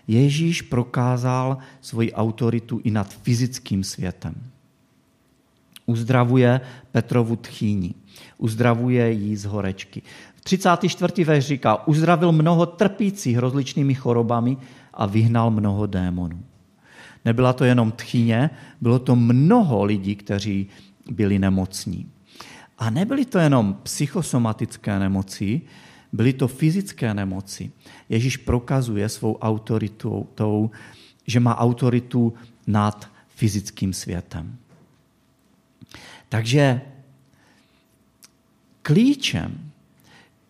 Ježíš 0.08 0.62
prokázal 0.62 1.58
svoji 1.80 2.12
autoritu 2.12 2.80
i 2.84 2.90
nad 2.90 3.14
fyzickým 3.14 3.84
světem. 3.84 4.50
Uzdravuje 5.90 6.60
Petrovu 6.92 7.36
tchýni 7.36 7.94
uzdravuje 8.40 9.12
jí 9.12 9.36
z 9.36 9.44
horečky. 9.44 10.02
34. 10.42 11.24
verš 11.24 11.44
říká, 11.44 11.86
uzdravil 11.88 12.32
mnoho 12.32 12.66
trpících 12.66 13.38
rozličnými 13.38 13.94
chorobami 13.94 14.56
a 14.94 15.06
vyhnal 15.06 15.50
mnoho 15.50 15.86
démonů. 15.86 16.40
Nebyla 17.24 17.52
to 17.52 17.64
jenom 17.64 17.92
tchyně, 17.92 18.50
bylo 18.80 18.98
to 18.98 19.16
mnoho 19.16 19.84
lidí, 19.84 20.16
kteří 20.16 20.68
byli 21.10 21.38
nemocní. 21.38 22.08
A 22.78 22.90
nebyly 22.90 23.24
to 23.24 23.38
jenom 23.38 23.76
psychosomatické 23.82 24.98
nemoci, 24.98 25.60
byly 26.12 26.32
to 26.32 26.48
fyzické 26.48 27.14
nemoci. 27.14 27.70
Ježíš 28.08 28.36
prokazuje 28.36 29.08
svou 29.08 29.36
autoritou, 29.36 30.26
tou, 30.34 30.70
že 31.26 31.40
má 31.40 31.58
autoritu 31.58 32.32
nad 32.66 33.10
fyzickým 33.28 33.92
světem. 33.92 34.56
Takže 36.30 36.80
klíčem 38.82 39.72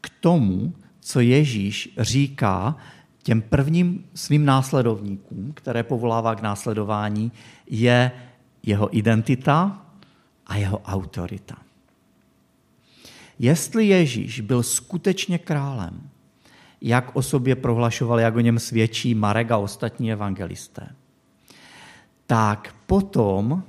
k 0.00 0.10
tomu, 0.20 0.74
co 1.00 1.20
Ježíš 1.20 1.94
říká, 1.98 2.76
těm 3.22 3.42
prvním 3.42 4.04
svým 4.14 4.44
následovníkům, 4.44 5.52
které 5.52 5.82
povolává 5.82 6.34
k 6.34 6.42
následování, 6.42 7.32
je 7.66 8.12
jeho 8.62 8.96
identita 8.96 9.86
a 10.46 10.56
jeho 10.56 10.78
autorita. 10.78 11.56
Jestli 13.38 13.86
Ježíš 13.86 14.40
byl 14.40 14.62
skutečně 14.62 15.38
králem, 15.38 16.10
jak 16.80 17.16
o 17.16 17.22
sobě 17.22 17.56
prohlašoval, 17.56 18.20
jak 18.20 18.36
o 18.36 18.40
něm 18.40 18.58
svědčí 18.58 19.14
Marek 19.14 19.50
a 19.50 19.58
ostatní 19.58 20.12
evangelisté, 20.12 20.88
tak 22.26 22.74
potom 22.86 23.62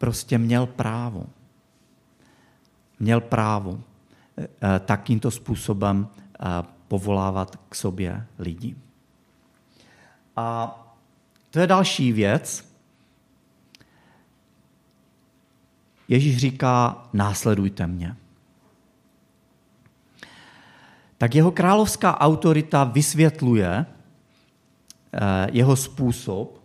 prostě 0.00 0.38
měl 0.38 0.66
právo. 0.66 1.26
Měl 3.00 3.20
právo 3.20 3.80
eh, 4.38 4.78
takýmto 4.78 5.30
způsobem 5.30 6.08
eh, 6.08 6.46
povolávat 6.88 7.56
k 7.68 7.74
sobě 7.74 8.26
lidi. 8.38 8.76
A 10.36 10.76
to 11.50 11.58
je 11.58 11.66
další 11.66 12.12
věc. 12.12 12.74
Ježíš 16.08 16.36
říká, 16.36 17.04
následujte 17.12 17.86
mě. 17.86 18.16
Tak 21.18 21.34
jeho 21.34 21.52
královská 21.52 22.20
autorita 22.20 22.84
vysvětluje 22.84 23.86
eh, 25.12 25.46
jeho 25.52 25.76
způsob 25.76 26.62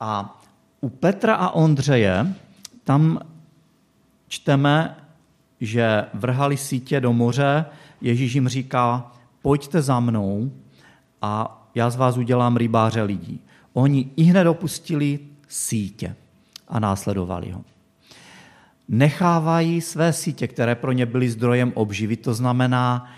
a 0.00 0.41
u 0.82 0.88
Petra 0.88 1.34
a 1.34 1.50
Ondřeje 1.50 2.34
tam 2.84 3.18
čteme, 4.28 4.96
že 5.60 6.04
vrhali 6.14 6.56
sítě 6.56 7.00
do 7.00 7.12
moře, 7.12 7.64
Ježíš 8.00 8.34
jim 8.34 8.48
říká, 8.48 9.12
pojďte 9.42 9.82
za 9.82 10.00
mnou 10.00 10.52
a 11.22 11.62
já 11.74 11.90
z 11.90 11.96
vás 11.96 12.16
udělám 12.16 12.56
rybáře 12.56 13.02
lidí. 13.02 13.40
Oni 13.72 14.10
i 14.16 14.22
hned 14.22 14.46
opustili 14.46 15.18
sítě 15.48 16.16
a 16.68 16.80
následovali 16.80 17.50
ho. 17.50 17.64
Nechávají 18.88 19.80
své 19.80 20.12
sítě, 20.12 20.48
které 20.48 20.74
pro 20.74 20.92
ně 20.92 21.06
byly 21.06 21.30
zdrojem 21.30 21.72
obživy, 21.74 22.16
to 22.16 22.34
znamená, 22.34 23.12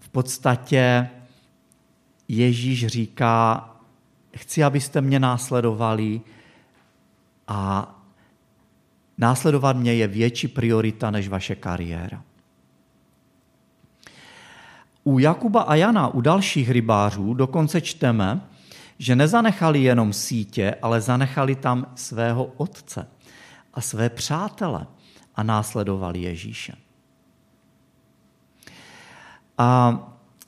v 0.00 0.08
podstatě 0.08 1.08
Ježíš 2.28 2.86
říká, 2.86 3.68
chci, 4.36 4.64
abyste 4.64 5.00
mě 5.00 5.20
následovali 5.20 6.20
a 7.48 7.94
následovat 9.18 9.76
mě 9.76 9.94
je 9.94 10.06
větší 10.06 10.48
priorita 10.48 11.10
než 11.10 11.28
vaše 11.28 11.54
kariéra. 11.54 12.24
U 15.04 15.18
Jakuba 15.18 15.62
a 15.62 15.74
Jana, 15.74 16.08
u 16.08 16.20
dalších 16.20 16.70
rybářů, 16.70 17.34
dokonce 17.34 17.80
čteme, 17.80 18.40
že 18.98 19.16
nezanechali 19.16 19.82
jenom 19.82 20.12
sítě, 20.12 20.74
ale 20.82 21.00
zanechali 21.00 21.54
tam 21.54 21.86
svého 21.94 22.44
otce 22.44 23.08
a 23.74 23.80
své 23.80 24.10
přátele 24.10 24.86
a 25.34 25.42
následovali 25.42 26.22
Ježíše. 26.22 26.72
A 29.58 29.98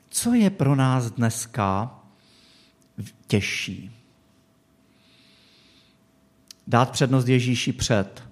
co 0.08 0.34
je 0.34 0.50
pro 0.50 0.74
nás 0.74 1.10
dneska 1.10 1.98
těžší? 3.26 4.05
Dát 6.66 6.90
přednost 6.90 7.28
Ježíši 7.28 7.72
před 7.72 8.22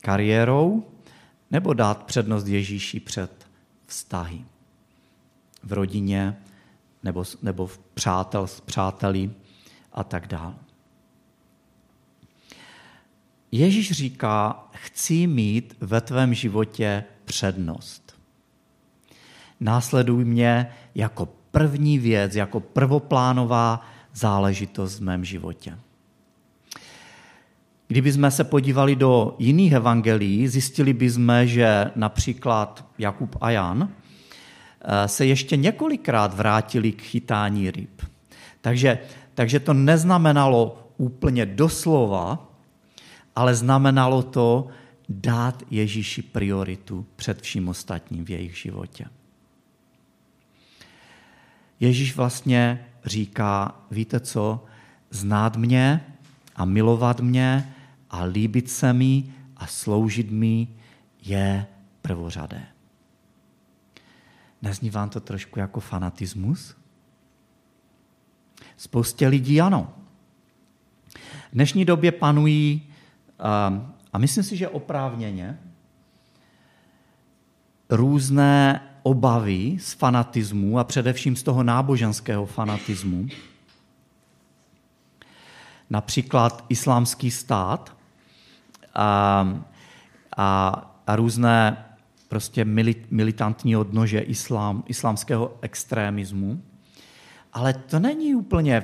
kariérou 0.00 0.84
nebo 1.50 1.74
dát 1.74 2.02
přednost 2.02 2.46
Ježíši 2.46 3.00
před 3.00 3.46
vztahy 3.86 4.44
v 5.62 5.72
rodině 5.72 6.36
nebo, 7.02 7.24
nebo 7.42 7.66
v 7.66 7.78
přátel 7.78 8.46
s 8.46 8.60
přáteli 8.60 9.30
a 9.92 10.04
tak 10.04 10.26
dále. 10.26 10.54
Ježíš 13.52 13.90
říká, 13.90 14.68
chci 14.72 15.26
mít 15.26 15.76
ve 15.80 16.00
tvém 16.00 16.34
životě 16.34 17.04
přednost. 17.24 18.16
Následuj 19.60 20.24
mě 20.24 20.74
jako 20.94 21.26
první 21.50 21.98
věc, 21.98 22.34
jako 22.34 22.60
prvoplánová 22.60 23.86
záležitost 24.12 24.98
v 24.98 25.02
mém 25.02 25.24
životě. 25.24 25.78
Kdybychom 27.88 28.30
se 28.30 28.44
podívali 28.44 28.96
do 28.96 29.36
jiných 29.38 29.72
evangelií, 29.72 30.48
zjistili 30.48 30.92
bychom, 30.92 31.32
že 31.44 31.90
například 31.96 32.86
Jakub 32.98 33.36
a 33.40 33.50
Jan 33.50 33.88
eh, 34.80 35.08
se 35.08 35.26
ještě 35.26 35.56
několikrát 35.56 36.34
vrátili 36.34 36.92
k 36.92 37.02
chytání 37.02 37.70
ryb. 37.70 38.02
Takže, 38.60 38.98
takže 39.34 39.60
to 39.60 39.74
neznamenalo 39.74 40.88
úplně 40.96 41.46
doslova, 41.46 42.50
ale 43.36 43.54
znamenalo 43.54 44.22
to 44.22 44.68
dát 45.08 45.62
Ježíši 45.70 46.22
prioritu 46.22 47.06
před 47.16 47.42
vším 47.42 47.68
ostatním 47.68 48.24
v 48.24 48.30
jejich 48.30 48.56
životě. 48.56 49.04
Ježíš 51.80 52.16
vlastně 52.16 52.86
říká, 53.04 53.80
víte 53.90 54.20
co, 54.20 54.64
znát 55.10 55.56
mě 55.56 56.04
a 56.56 56.64
milovat 56.64 57.20
mě 57.20 57.73
a 58.14 58.24
líbit 58.24 58.70
se 58.70 58.92
mi 58.92 59.24
a 59.56 59.66
sloužit 59.66 60.30
mi 60.30 60.68
je 61.22 61.66
prvořadé. 62.02 62.66
Nezní 64.62 64.90
vám 64.90 65.10
to 65.10 65.20
trošku 65.20 65.58
jako 65.58 65.80
fanatismus? 65.80 66.76
Spoustě 68.76 69.28
lidí 69.28 69.60
ano. 69.60 69.94
V 71.50 71.52
dnešní 71.52 71.84
době 71.84 72.12
panují, 72.12 72.82
a 74.12 74.18
myslím 74.18 74.44
si, 74.44 74.56
že 74.56 74.68
oprávněně, 74.68 75.58
různé 77.90 78.80
obavy 79.02 79.76
z 79.80 79.92
fanatismu 79.92 80.78
a 80.78 80.84
především 80.84 81.36
z 81.36 81.42
toho 81.42 81.62
náboženského 81.62 82.46
fanatismu. 82.46 83.26
Například 85.90 86.64
islámský 86.68 87.30
stát 87.30 87.96
a, 88.94 89.48
a, 90.36 91.00
a 91.06 91.16
různé 91.16 91.76
prostě 92.28 92.64
militantní 93.10 93.76
odnože 93.76 94.20
islám, 94.20 94.84
islámského 94.86 95.58
extrémismu. 95.60 96.62
Ale 97.52 97.72
to 97.72 97.98
není 97.98 98.34
úplně 98.34 98.82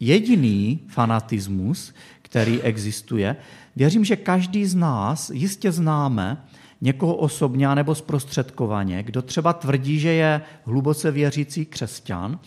jediný 0.00 0.80
fanatismus, 0.88 1.94
který 2.22 2.62
existuje. 2.62 3.36
Věřím, 3.76 4.04
že 4.04 4.16
každý 4.16 4.66
z 4.66 4.74
nás 4.74 5.30
jistě 5.30 5.72
známe 5.72 6.44
někoho 6.80 7.14
osobně 7.14 7.74
nebo 7.74 7.94
zprostředkovaně, 7.94 9.02
kdo 9.02 9.22
třeba 9.22 9.52
tvrdí, 9.52 9.98
že 9.98 10.12
je 10.12 10.40
hluboce 10.64 11.10
věřící 11.10 11.66
křesťan 11.66 12.38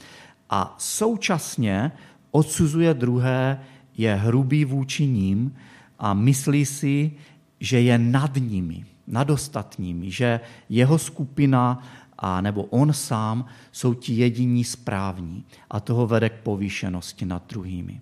a 0.50 0.76
současně 0.78 1.92
odsuzuje 2.32 2.94
druhé, 2.94 3.60
je 3.98 4.16
hrubý 4.16 4.66
vůči 4.66 5.08
ním 5.08 5.56
a 6.00 6.14
myslí 6.14 6.66
si, 6.66 7.12
že 7.60 7.82
je 7.82 7.98
nad 7.98 8.36
nimi, 8.36 8.86
nad 9.08 9.30
ostatními, 9.30 10.12
že 10.12 10.40
jeho 10.70 10.98
skupina 10.98 11.84
a 12.18 12.42
nebo 12.42 12.64
on 12.64 12.94
sám 12.94 13.46
jsou 13.72 13.94
ti 13.94 14.14
jediní 14.14 14.64
správní 14.64 15.46
a 15.70 15.80
toho 15.80 16.08
vede 16.08 16.30
k 16.30 16.42
povýšenosti 16.44 17.26
nad 17.26 17.48
druhými. 17.48 18.02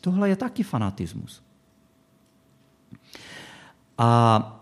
Tohle 0.00 0.28
je 0.28 0.36
taky 0.36 0.62
fanatismus. 0.62 1.42
A 3.98 4.60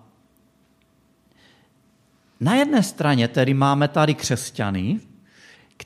na 2.40 2.54
jedné 2.54 2.82
straně 2.82 3.28
tedy 3.28 3.54
máme 3.54 3.88
tady 3.88 4.14
křesťany, 4.14 5.00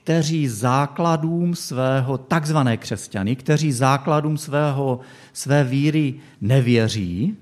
kteří 0.02 0.48
základům 0.48 1.54
svého, 1.54 2.18
takzvané 2.18 2.76
křesťany, 2.76 3.36
kteří 3.36 3.72
základům 3.72 4.38
svého, 4.38 5.00
své 5.32 5.64
víry 5.64 6.14
nevěří, 6.40 7.36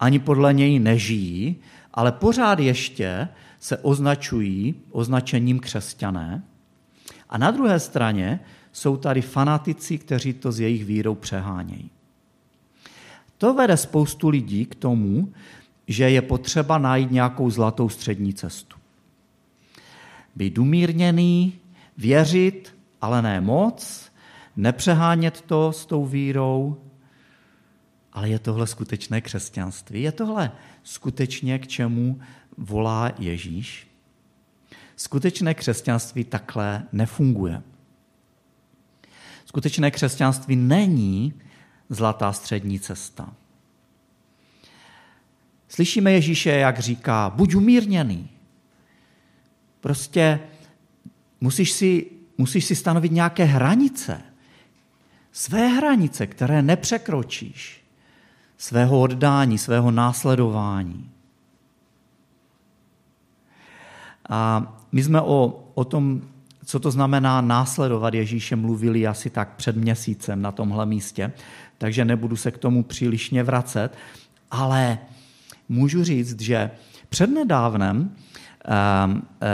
ani 0.00 0.18
podle 0.18 0.54
něj 0.54 0.78
nežijí, 0.78 1.56
ale 1.94 2.12
pořád 2.12 2.58
ještě 2.58 3.28
se 3.60 3.76
označují 3.78 4.74
označením 4.90 5.58
křesťané. 5.58 6.42
A 7.28 7.38
na 7.38 7.50
druhé 7.50 7.80
straně 7.80 8.40
jsou 8.72 8.96
tady 8.96 9.22
fanatici, 9.22 9.98
kteří 9.98 10.32
to 10.32 10.52
s 10.52 10.60
jejich 10.60 10.84
vírou 10.84 11.14
přehánějí. 11.14 11.90
To 13.38 13.54
vede 13.54 13.76
spoustu 13.76 14.28
lidí 14.28 14.66
k 14.66 14.74
tomu, 14.74 15.32
že 15.88 16.10
je 16.10 16.22
potřeba 16.22 16.78
najít 16.78 17.10
nějakou 17.10 17.50
zlatou 17.50 17.88
střední 17.88 18.34
cestu. 18.34 18.76
Být 20.36 20.58
umírněný, 20.58 21.52
věřit, 21.98 22.76
ale 23.00 23.22
ne 23.22 23.40
moc, 23.40 24.12
nepřehánět 24.56 25.40
to 25.40 25.72
s 25.72 25.86
tou 25.86 26.06
vírou, 26.06 26.82
ale 28.12 28.28
je 28.28 28.38
tohle 28.38 28.66
skutečné 28.66 29.20
křesťanství? 29.20 30.02
Je 30.02 30.12
tohle 30.12 30.52
skutečně 30.82 31.58
k 31.58 31.66
čemu 31.66 32.20
volá 32.56 33.12
Ježíš? 33.18 33.88
Skutečné 34.96 35.54
křesťanství 35.54 36.24
takhle 36.24 36.82
nefunguje. 36.92 37.62
Skutečné 39.44 39.90
křesťanství 39.90 40.56
není 40.56 41.34
zlatá 41.88 42.32
střední 42.32 42.80
cesta. 42.80 43.34
Slyšíme 45.68 46.12
Ježíše, 46.12 46.50
jak 46.50 46.78
říká, 46.78 47.30
buď 47.30 47.54
umírněný. 47.54 48.28
Prostě 49.80 50.40
musíš 51.40 51.72
si, 51.72 52.06
musíš 52.38 52.64
si 52.64 52.76
stanovit 52.76 53.12
nějaké 53.12 53.44
hranice. 53.44 54.22
Své 55.32 55.68
hranice, 55.68 56.26
které 56.26 56.62
nepřekročíš. 56.62 57.84
Svého 58.58 59.00
oddání, 59.00 59.58
svého 59.58 59.90
následování. 59.90 61.10
A 64.28 64.72
my 64.92 65.02
jsme 65.02 65.20
o, 65.20 65.64
o 65.74 65.84
tom, 65.84 66.22
co 66.64 66.80
to 66.80 66.90
znamená 66.90 67.40
následovat 67.40 68.14
Ježíše, 68.14 68.56
mluvili 68.56 69.06
asi 69.06 69.30
tak 69.30 69.56
před 69.56 69.76
měsícem 69.76 70.42
na 70.42 70.52
tomhle 70.52 70.86
místě, 70.86 71.32
takže 71.78 72.04
nebudu 72.04 72.36
se 72.36 72.50
k 72.50 72.58
tomu 72.58 72.82
přílišně 72.82 73.42
vracet, 73.42 73.88
ale 74.50 74.98
můžu 75.68 76.04
říct, 76.04 76.40
že 76.40 76.70
přednedávnem 77.08 78.16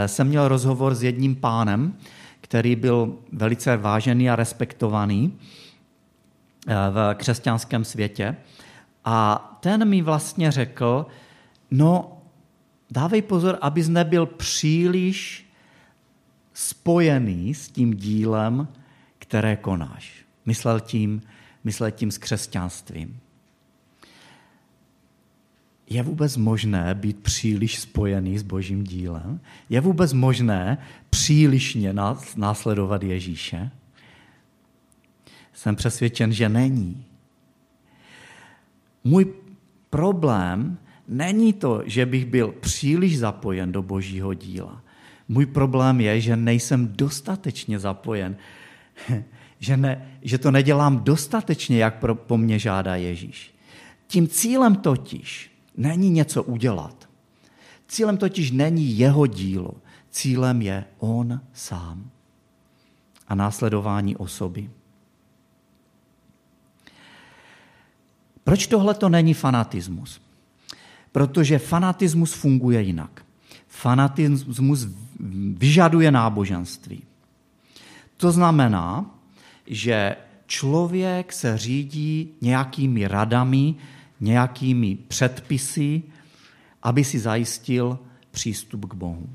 jsem 0.05 0.27
měl 0.27 0.47
rozhovor 0.47 0.95
s 0.95 1.03
jedním 1.03 1.35
pánem, 1.35 1.93
který 2.41 2.75
byl 2.75 3.17
velice 3.31 3.77
vážený 3.77 4.29
a 4.29 4.35
respektovaný 4.35 5.39
eh, 6.67 6.73
v 6.91 7.15
křesťanském 7.15 7.85
světě. 7.85 8.35
A 9.05 9.57
ten 9.59 9.89
mi 9.89 10.01
vlastně 10.01 10.51
řekl, 10.51 11.05
no 11.71 12.21
dávej 12.91 13.21
pozor, 13.21 13.57
abys 13.61 13.89
nebyl 13.89 14.25
příliš 14.25 15.49
spojený 16.53 17.53
s 17.53 17.69
tím 17.69 17.93
dílem, 17.93 18.67
které 19.19 19.55
konáš. 19.55 20.25
Myslel 20.45 20.79
tím, 20.79 21.21
myslel 21.63 21.91
tím 21.91 22.11
s 22.11 22.17
křesťanstvím. 22.17 23.19
Je 25.93 26.03
vůbec 26.03 26.37
možné 26.37 26.95
být 26.95 27.17
příliš 27.17 27.79
spojený 27.79 28.37
s 28.37 28.41
božím 28.41 28.83
dílem? 28.83 29.39
Je 29.69 29.81
vůbec 29.81 30.13
možné 30.13 30.77
přílišně 31.09 31.93
následovat 32.35 33.03
Ježíše? 33.03 33.71
Jsem 35.53 35.75
přesvědčen, 35.75 36.33
že 36.33 36.49
není. 36.49 37.05
Můj 39.03 39.33
problém 39.89 40.77
není 41.07 41.53
to, 41.53 41.83
že 41.85 42.05
bych 42.05 42.25
byl 42.25 42.51
příliš 42.51 43.19
zapojen 43.19 43.71
do 43.71 43.83
božího 43.83 44.33
díla. 44.33 44.81
Můj 45.27 45.45
problém 45.45 46.01
je, 46.01 46.21
že 46.21 46.35
nejsem 46.35 46.87
dostatečně 46.87 47.79
zapojen, 47.79 48.35
že, 49.59 49.77
ne, 49.77 50.07
že 50.21 50.37
to 50.37 50.51
nedělám 50.51 51.03
dostatečně, 51.03 51.77
jak 51.77 51.99
pro, 51.99 52.15
po 52.15 52.37
mně 52.37 52.59
žádá 52.59 52.95
Ježíš. 52.95 53.53
Tím 54.07 54.27
cílem 54.27 54.75
totiž 54.75 55.52
není 55.77 56.09
něco 56.09 56.43
udělat. 56.43 57.09
Cílem 57.87 58.17
totiž 58.17 58.51
není 58.51 58.97
jeho 58.97 59.27
dílo. 59.27 59.73
Cílem 60.09 60.61
je 60.61 60.85
on 60.99 61.41
sám 61.53 62.09
a 63.27 63.35
následování 63.35 64.15
osoby. 64.15 64.69
Proč 68.43 68.67
tohle 68.67 68.93
to 68.93 69.09
není 69.09 69.33
fanatismus? 69.33 70.21
Protože 71.11 71.59
fanatismus 71.59 72.33
funguje 72.33 72.81
jinak. 72.81 73.25
Fanatismus 73.67 74.87
vyžaduje 75.57 76.11
náboženství. 76.11 77.03
To 78.17 78.31
znamená, 78.31 79.05
že 79.67 80.15
člověk 80.47 81.33
se 81.33 81.57
řídí 81.57 82.29
nějakými 82.41 83.07
radami, 83.07 83.75
nějakými 84.23 84.95
předpisy, 84.95 86.03
aby 86.83 87.03
si 87.03 87.19
zajistil 87.19 87.99
přístup 88.31 88.85
k 88.85 88.93
Bohu. 88.93 89.29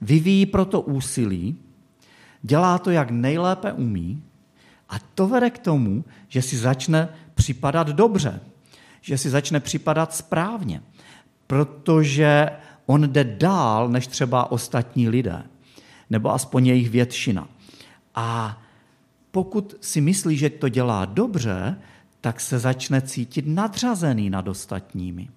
Vyvíjí 0.00 0.46
proto 0.46 0.80
úsilí, 0.80 1.56
dělá 2.42 2.78
to, 2.78 2.90
jak 2.90 3.10
nejlépe 3.10 3.72
umí, 3.72 4.22
a 4.88 4.98
to 5.14 5.28
vede 5.28 5.50
k 5.50 5.58
tomu, 5.58 6.04
že 6.28 6.42
si 6.42 6.56
začne 6.56 7.08
připadat 7.34 7.88
dobře, 7.88 8.40
že 9.00 9.18
si 9.18 9.30
začne 9.30 9.60
připadat 9.60 10.14
správně, 10.14 10.82
protože 11.46 12.50
on 12.86 13.12
jde 13.12 13.24
dál 13.24 13.88
než 13.88 14.06
třeba 14.06 14.52
ostatní 14.52 15.08
lidé, 15.08 15.42
nebo 16.10 16.30
aspoň 16.32 16.66
jejich 16.66 16.90
většina. 16.90 17.48
A 18.14 18.58
pokud 19.30 19.74
si 19.80 20.00
myslí, 20.00 20.36
že 20.36 20.50
to 20.50 20.68
dělá 20.68 21.04
dobře, 21.04 21.76
tak 22.20 22.40
se 22.40 22.58
začne 22.58 23.00
cítit 23.00 23.44
nadřazený 23.46 24.30
nad 24.30 24.48
ostatními. 24.48 25.28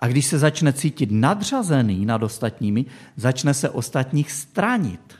A 0.00 0.06
když 0.06 0.26
se 0.26 0.38
začne 0.38 0.72
cítit 0.72 1.08
nadřazený 1.12 2.06
nad 2.06 2.22
ostatními, 2.22 2.84
začne 3.16 3.54
se 3.54 3.70
ostatních 3.70 4.32
stranit. 4.32 5.14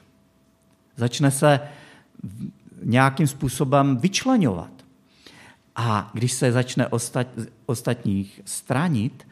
Začne 0.97 1.31
se 1.31 1.61
nějakým 2.83 3.27
způsobem 3.27 3.97
vyčlenovat. 3.97 4.70
A 5.77 6.11
když 6.14 6.33
se 6.33 6.53
začne 6.53 6.89
ostat, 6.89 7.27
ostatních 7.66 8.41
stranit, 8.45 9.27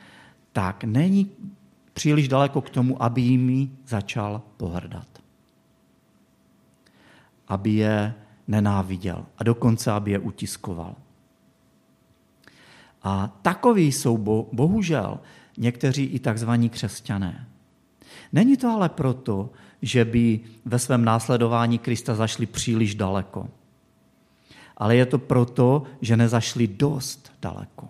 tak 0.53 0.85
není 0.85 1.31
příliš 1.93 2.29
daleko 2.29 2.61
k 2.61 2.71
tomu, 2.71 3.03
aby 3.03 3.21
jimi 3.21 3.71
začal 3.87 4.43
pohrdat. 4.57 5.07
Aby 7.49 7.71
je 7.71 8.15
nenáviděl 8.51 9.27
a 9.39 9.45
dokonce, 9.45 9.93
aby 9.93 10.11
je 10.11 10.19
utiskoval. 10.19 10.95
A 13.03 13.39
takoví 13.43 13.93
jsou 13.93 14.17
bohužel 14.53 15.21
někteří 15.59 16.05
i 16.05 16.19
takzvaní 16.19 16.69
křesťané. 16.69 17.47
Není 18.33 18.57
to 18.57 18.69
ale 18.69 18.89
proto, 18.89 19.51
že 19.83 20.05
by 20.05 20.41
ve 20.65 20.79
svém 20.79 21.05
následování 21.05 21.79
Krista 21.79 22.15
zašli 22.15 22.47
příliš 22.47 22.95
daleko. 22.95 23.49
Ale 24.77 24.97
je 24.97 25.07
to 25.07 25.19
proto, 25.19 25.83
že 26.01 26.17
nezašli 26.17 26.67
dost 26.67 27.33
daleko. 27.43 27.89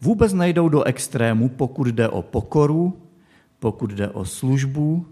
Vůbec 0.00 0.32
nejdou 0.32 0.68
do 0.68 0.84
extrému, 0.84 1.48
pokud 1.48 1.86
jde 1.86 2.08
o 2.08 2.22
pokoru, 2.22 3.02
pokud 3.58 3.90
jde 3.90 4.08
o 4.08 4.24
službu, 4.24 5.06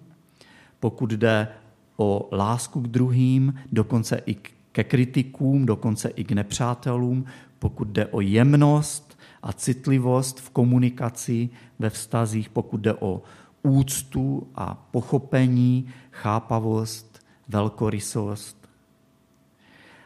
pokud 0.80 1.10
jde 1.10 1.48
o 1.96 2.28
lásku 2.32 2.80
k 2.80 2.88
druhým, 2.88 3.54
dokonce 3.72 4.20
i 4.26 4.36
ke 4.72 4.84
kritikům, 4.84 5.66
dokonce 5.66 6.08
i 6.08 6.24
k 6.24 6.32
nepřátelům, 6.32 7.24
pokud 7.58 7.88
jde 7.88 8.06
o 8.06 8.20
jemnost 8.20 9.18
a 9.42 9.52
citlivost 9.52 10.40
v 10.40 10.50
komunikaci, 10.50 11.48
ve 11.78 11.90
vztazích, 11.90 12.48
pokud 12.48 12.80
jde 12.80 12.94
o 12.94 13.22
úctu 13.62 14.46
a 14.54 14.74
pochopení, 14.90 15.88
chápavost, 16.10 17.24
velkorysost. 17.48 18.68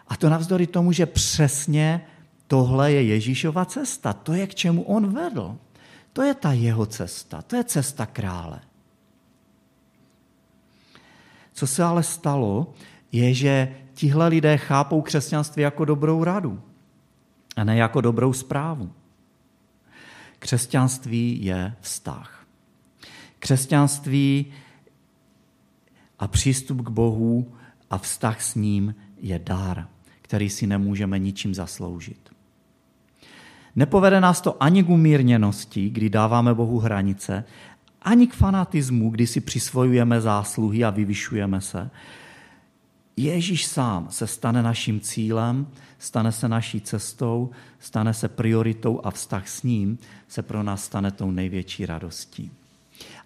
A 0.09 0.17
to 0.17 0.29
navzdory 0.29 0.67
tomu, 0.67 0.93
že 0.93 1.07
přesně 1.07 2.07
tohle 2.47 2.93
je 2.93 3.03
Ježíšova 3.03 3.65
cesta. 3.65 4.13
To 4.13 4.33
je, 4.33 4.47
k 4.47 4.55
čemu 4.55 4.83
on 4.83 5.13
vedl. 5.13 5.57
To 6.13 6.23
je 6.23 6.35
ta 6.35 6.53
jeho 6.53 6.87
cesta. 6.87 7.43
To 7.43 7.57
je 7.57 7.65
cesta 7.65 8.07
krále. 8.07 8.61
Co 11.59 11.67
se 11.67 11.85
ale 11.85 12.03
stalo, 12.03 12.73
je, 13.13 13.35
že 13.35 13.77
tihle 13.95 14.29
lidé 14.29 14.57
chápou 14.57 15.03
křesťanství 15.03 15.63
jako 15.63 15.85
dobrou 15.85 16.25
radu 16.25 16.61
a 17.57 17.65
ne 17.65 17.77
jako 17.77 18.01
dobrou 18.01 18.33
zprávu. 18.33 18.93
Křesťanství 20.39 21.45
je 21.45 21.75
vztah. 21.81 22.47
Křesťanství 23.39 24.47
a 26.19 26.29
přístup 26.29 26.83
k 26.83 26.91
Bohu 26.91 27.53
a 27.91 27.99
vztah 27.99 28.43
s 28.43 28.55
ním 28.55 28.95
je 29.21 29.39
dar, 29.39 29.89
který 30.23 30.51
si 30.51 30.67
nemůžeme 30.67 31.19
ničím 31.19 31.55
zasloužit. 31.55 32.29
Nepovede 33.77 34.21
nás 34.21 34.41
to 34.41 34.63
ani 34.63 34.83
k 34.83 34.89
umírněnosti, 34.89 35.91
kdy 35.91 36.11
dáváme 36.11 36.55
Bohu 36.55 36.79
hranice, 36.79 37.45
ani 38.09 38.27
k 38.27 38.35
fanatismu, 38.35 39.11
kdy 39.11 39.27
si 39.27 39.41
přisvojujeme 39.41 40.21
zásluhy 40.21 40.85
a 40.85 40.91
vyvyšujeme 40.91 41.61
se. 41.61 41.91
Ježíš 43.17 43.67
sám 43.67 44.07
se 44.11 44.27
stane 44.27 44.63
naším 44.63 45.01
cílem, 45.01 45.67
stane 45.99 46.33
se 46.33 46.49
naší 46.49 46.81
cestou, 46.81 47.51
stane 47.79 48.15
se 48.15 48.29
prioritou 48.29 49.01
a 49.05 49.11
vztah 49.11 49.49
s 49.49 49.63
ním 49.63 49.99
se 50.29 50.43
pro 50.43 50.63
nás 50.63 50.85
stane 50.85 51.11
tou 51.11 51.31
největší 51.31 51.87
radostí. 51.87 52.51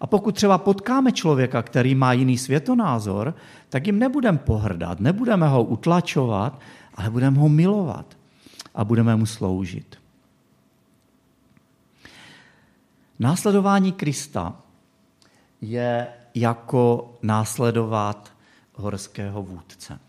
A 0.01 0.07
pokud 0.07 0.35
třeba 0.35 0.57
potkáme 0.57 1.11
člověka, 1.11 1.61
který 1.61 1.95
má 1.95 2.13
jiný 2.13 2.37
světonázor, 2.37 3.35
tak 3.69 3.87
jim 3.87 3.99
nebudeme 3.99 4.37
pohrdat, 4.37 4.99
nebudeme 4.99 5.47
ho 5.47 5.63
utlačovat, 5.63 6.59
ale 6.95 7.09
budeme 7.09 7.39
ho 7.39 7.49
milovat 7.49 8.17
a 8.75 8.83
budeme 8.83 9.15
mu 9.15 9.25
sloužit. 9.25 9.95
Následování 13.19 13.91
Krista 13.91 14.62
je 15.63 16.07
jako 16.35 17.13
následovat 17.21 18.33
horského 18.73 19.43
vůdce. 19.43 19.99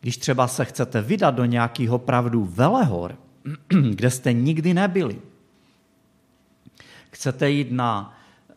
Když 0.00 0.16
třeba 0.16 0.48
se 0.48 0.64
chcete 0.64 1.02
vydat 1.02 1.30
do 1.30 1.44
nějakého 1.44 1.98
pravdu 1.98 2.44
velehor, 2.44 3.18
kde 3.90 4.10
jste 4.10 4.32
nikdy 4.32 4.74
nebyli, 4.74 5.18
chcete 7.10 7.50
jít 7.50 7.70
na, 7.70 8.18
eh, 8.50 8.54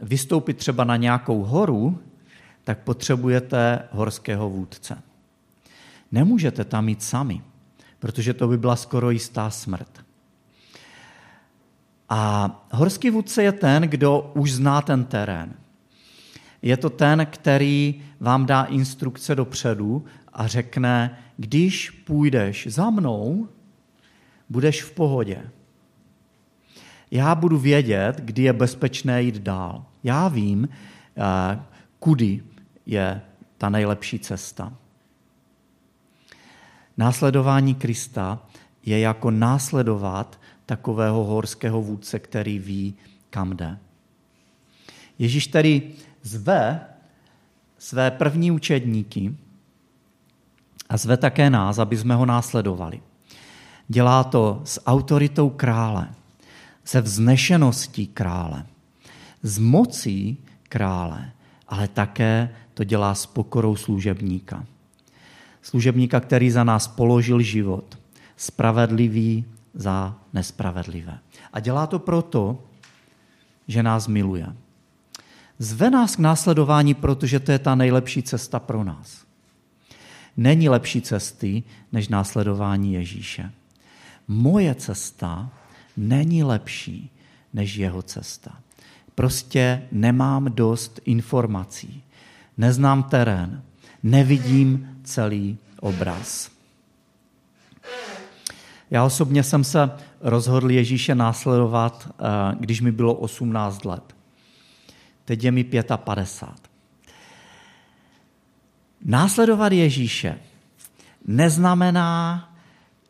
vystoupit 0.00 0.56
třeba 0.56 0.84
na 0.84 0.96
nějakou 0.96 1.42
horu, 1.44 1.98
tak 2.64 2.78
potřebujete 2.78 3.88
horského 3.90 4.50
vůdce. 4.50 5.02
Nemůžete 6.12 6.64
tam 6.64 6.88
jít 6.88 7.02
sami, 7.02 7.42
protože 7.98 8.34
to 8.34 8.48
by 8.48 8.58
byla 8.58 8.76
skoro 8.76 9.10
jistá 9.10 9.50
smrt. 9.50 10.07
A 12.08 12.50
horský 12.72 13.10
vůdce 13.10 13.42
je 13.42 13.52
ten, 13.52 13.82
kdo 13.82 14.32
už 14.34 14.52
zná 14.52 14.82
ten 14.82 15.04
terén. 15.04 15.54
Je 16.62 16.76
to 16.76 16.90
ten, 16.90 17.26
který 17.30 18.02
vám 18.20 18.46
dá 18.46 18.64
instrukce 18.64 19.34
dopředu 19.34 20.04
a 20.32 20.46
řekne, 20.46 21.18
když 21.36 21.90
půjdeš 21.90 22.66
za 22.66 22.90
mnou, 22.90 23.48
budeš 24.48 24.82
v 24.82 24.92
pohodě. 24.92 25.50
Já 27.10 27.34
budu 27.34 27.58
vědět, 27.58 28.16
kdy 28.16 28.42
je 28.42 28.52
bezpečné 28.52 29.22
jít 29.22 29.38
dál. 29.38 29.84
Já 30.04 30.28
vím, 30.28 30.68
eh, 30.68 31.60
kudy 31.98 32.42
je 32.86 33.20
ta 33.58 33.68
nejlepší 33.68 34.18
cesta. 34.18 34.72
Následování 36.96 37.74
Krista 37.74 38.38
je 38.86 39.00
jako 39.00 39.30
následovat 39.30 40.37
takového 40.68 41.24
horského 41.24 41.82
vůdce, 41.82 42.18
který 42.18 42.58
ví, 42.58 42.94
kam 43.30 43.56
jde. 43.56 43.78
Ježíš 45.18 45.46
tedy 45.46 45.90
zve 46.22 46.80
své 47.78 48.10
první 48.10 48.50
učedníky 48.50 49.36
a 50.88 50.96
zve 50.96 51.16
také 51.16 51.50
nás, 51.50 51.78
aby 51.78 51.96
jsme 51.96 52.14
ho 52.14 52.26
následovali. 52.26 53.00
Dělá 53.88 54.24
to 54.24 54.60
s 54.64 54.86
autoritou 54.86 55.50
krále, 55.50 56.08
se 56.84 57.00
vznešeností 57.00 58.06
krále, 58.06 58.66
s 59.42 59.58
mocí 59.58 60.36
krále, 60.68 61.32
ale 61.68 61.88
také 61.88 62.54
to 62.74 62.84
dělá 62.84 63.14
s 63.14 63.26
pokorou 63.26 63.76
služebníka. 63.76 64.64
Služebníka, 65.62 66.20
který 66.20 66.50
za 66.50 66.64
nás 66.64 66.88
položil 66.88 67.40
život, 67.40 67.98
spravedlivý 68.36 69.44
za 69.78 70.14
nespravedlivé. 70.32 71.18
A 71.52 71.60
dělá 71.60 71.86
to 71.86 71.98
proto, 71.98 72.64
že 73.68 73.82
nás 73.82 74.08
miluje. 74.08 74.46
Zve 75.58 75.90
nás 75.90 76.16
k 76.16 76.18
následování, 76.18 76.94
protože 76.94 77.40
to 77.40 77.52
je 77.52 77.58
ta 77.58 77.74
nejlepší 77.74 78.22
cesta 78.22 78.58
pro 78.58 78.84
nás. 78.84 79.24
Není 80.36 80.68
lepší 80.68 81.00
cesty 81.00 81.62
než 81.92 82.08
následování 82.08 82.94
Ježíše. 82.94 83.52
Moje 84.28 84.74
cesta 84.74 85.50
není 85.96 86.42
lepší 86.44 87.10
než 87.52 87.76
jeho 87.76 88.02
cesta. 88.02 88.58
Prostě 89.14 89.82
nemám 89.92 90.44
dost 90.44 91.00
informací, 91.04 92.02
neznám 92.56 93.02
terén, 93.02 93.62
nevidím 94.02 94.98
celý 95.04 95.58
obraz. 95.80 96.57
Já 98.90 99.04
osobně 99.04 99.42
jsem 99.42 99.64
se 99.64 99.90
rozhodl 100.20 100.70
Ježíše 100.70 101.14
následovat, 101.14 102.08
eh, 102.10 102.56
když 102.60 102.80
mi 102.80 102.92
bylo 102.92 103.14
18 103.14 103.84
let. 103.84 104.16
Teď 105.24 105.44
je 105.44 105.50
mi 105.50 105.64
55. 105.96 106.70
Následovat 109.04 109.72
Ježíše 109.72 110.38
neznamená, 111.26 112.44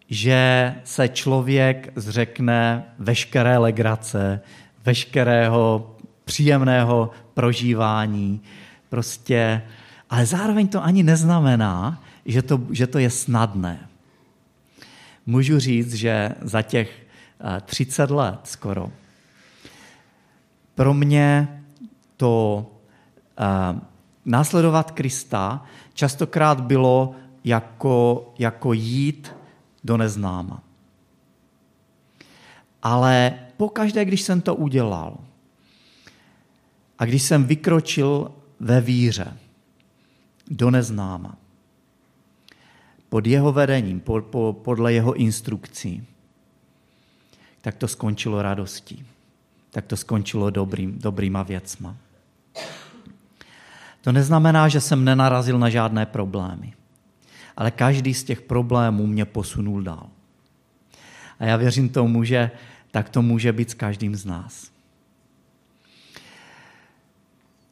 že 0.09 0.74
se 0.85 1.09
člověk 1.09 1.93
zřekne 1.97 2.85
veškeré 2.99 3.59
legrace, 3.59 4.41
veškerého 4.85 5.97
příjemného 6.24 7.11
prožívání. 7.35 8.41
Prostě, 8.89 9.62
ale 10.11 10.26
zároveň 10.26 10.68
to 10.68 10.85
ani 10.85 11.03
neznamená, 11.03 12.03
že 12.26 12.43
to, 12.43 12.61
že 12.70 12.87
to 12.87 12.99
je 12.99 13.11
snadné. 13.11 13.88
Můžu 15.29 15.59
říct, 15.59 15.95
že 15.95 16.31
za 16.41 16.62
těch 16.62 17.07
30 17.66 18.11
eh, 18.11 18.14
let 18.14 18.41
skoro 18.45 18.93
pro 20.79 20.95
mě 20.95 21.62
to 22.16 22.66
uh, 23.41 23.79
následovat 24.24 24.91
Krista 24.91 25.64
častokrát 25.95 26.61
bylo 26.61 27.14
jako, 27.45 28.33
jako 28.39 28.72
jít 28.72 29.35
do 29.85 29.97
neznáma. 29.97 30.62
Ale 32.83 33.39
pokaždé, 33.57 34.05
když 34.05 34.22
jsem 34.22 34.41
to 34.41 34.55
udělal 34.55 35.18
a 36.99 37.05
když 37.05 37.22
jsem 37.22 37.45
vykročil 37.45 38.31
ve 38.61 38.81
víře 38.81 39.37
do 40.51 40.70
neznáma, 40.70 41.37
pod 43.09 43.26
jeho 43.26 43.52
vedením, 43.52 44.00
po, 44.00 44.20
po, 44.20 44.52
podle 44.64 44.92
jeho 44.92 45.12
instrukcí, 45.14 46.06
tak 47.61 47.74
to 47.74 47.88
skončilo 47.88 48.42
radostí. 48.42 49.06
Tak 49.70 49.86
to 49.86 49.96
skončilo 49.96 50.50
dobrým, 50.50 50.98
dobrýma 50.98 51.42
věcma. 51.42 51.96
To 54.00 54.12
neznamená, 54.12 54.68
že 54.68 54.80
jsem 54.80 55.04
nenarazil 55.04 55.59
na 55.59 55.68
žádné 55.68 56.06
problémy. 56.06 56.72
Ale 57.56 57.70
každý 57.70 58.14
z 58.14 58.24
těch 58.24 58.40
problémů 58.40 59.06
mě 59.06 59.24
posunul 59.24 59.82
dál. 59.82 60.06
A 61.38 61.44
já 61.44 61.56
věřím 61.56 61.88
tomu, 61.88 62.24
že 62.24 62.50
tak 62.90 63.09
to 63.09 63.22
může 63.22 63.52
být 63.52 63.70
s 63.70 63.74
každým 63.74 64.16
z 64.16 64.24
nás. 64.24 64.70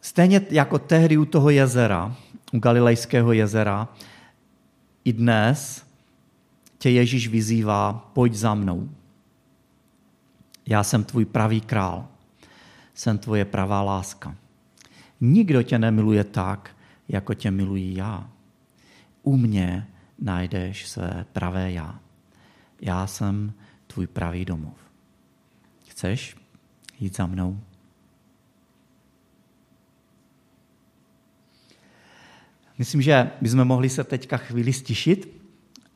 Stejně 0.01 0.41
jako 0.51 0.78
tehdy 0.78 1.16
u 1.16 1.24
toho 1.24 1.51
jezera, 1.51 2.16
u 2.53 2.59
Galilejského 2.59 3.32
jezera, 3.32 3.89
i 5.07 5.13
dnes 5.13 5.87
tě 6.79 6.91
Ježíš 6.91 7.29
vyzývá, 7.29 8.11
pojď 8.13 8.35
za 8.35 8.55
mnou. 8.55 8.91
Já 10.67 10.83
jsem 10.83 11.05
tvůj 11.05 11.25
pravý 11.25 11.61
král, 11.61 12.09
jsem 12.95 13.19
tvoje 13.19 13.45
pravá 13.45 13.83
láska. 13.83 14.37
Nikdo 15.21 15.63
tě 15.63 15.79
nemiluje 15.79 16.25
tak, 16.25 16.77
jako 17.09 17.35
tě 17.35 17.51
miluji 17.51 17.97
já. 17.97 18.31
U 19.23 19.37
mě 19.37 19.87
najdeš 20.19 20.89
své 20.89 21.27
pravé 21.33 21.73
já. 21.73 22.01
Já 22.81 23.07
jsem 23.07 23.53
tvůj 23.87 24.07
pravý 24.07 24.45
domov. 24.45 24.79
Chceš 25.89 26.37
jít 26.99 27.17
za 27.17 27.27
mnou? 27.27 27.61
Myslím, 32.79 33.03
že 33.03 33.31
bychom 33.41 33.64
mohli 33.64 33.89
se 33.89 34.05
teďka 34.05 34.37
chvíli 34.37 34.72
stišit 34.72 35.43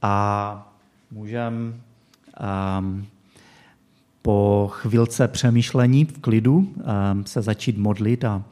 a 0.02 0.76
můžeme 1.10 1.74
um, 2.80 3.06
po 4.22 4.68
chvilce 4.72 5.28
přemýšlení 5.28 6.04
v 6.04 6.18
klidu 6.18 6.56
um, 6.56 6.74
se 7.26 7.42
začít 7.42 7.78
modlit 7.78 8.24
a 8.24 8.44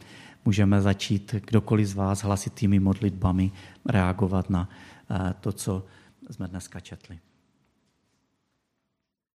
můžeme 0.44 0.82
začít 0.82 1.34
kdokoliv 1.46 1.86
z 1.86 1.94
vás 1.94 2.22
hlasitými 2.22 2.80
modlitbami 2.80 3.50
reagovat 3.86 4.50
na 4.50 4.68
uh, 5.10 5.16
to, 5.40 5.52
co 5.52 5.86
jsme 6.30 6.48
dneska 6.48 6.80
četli. 6.80 7.18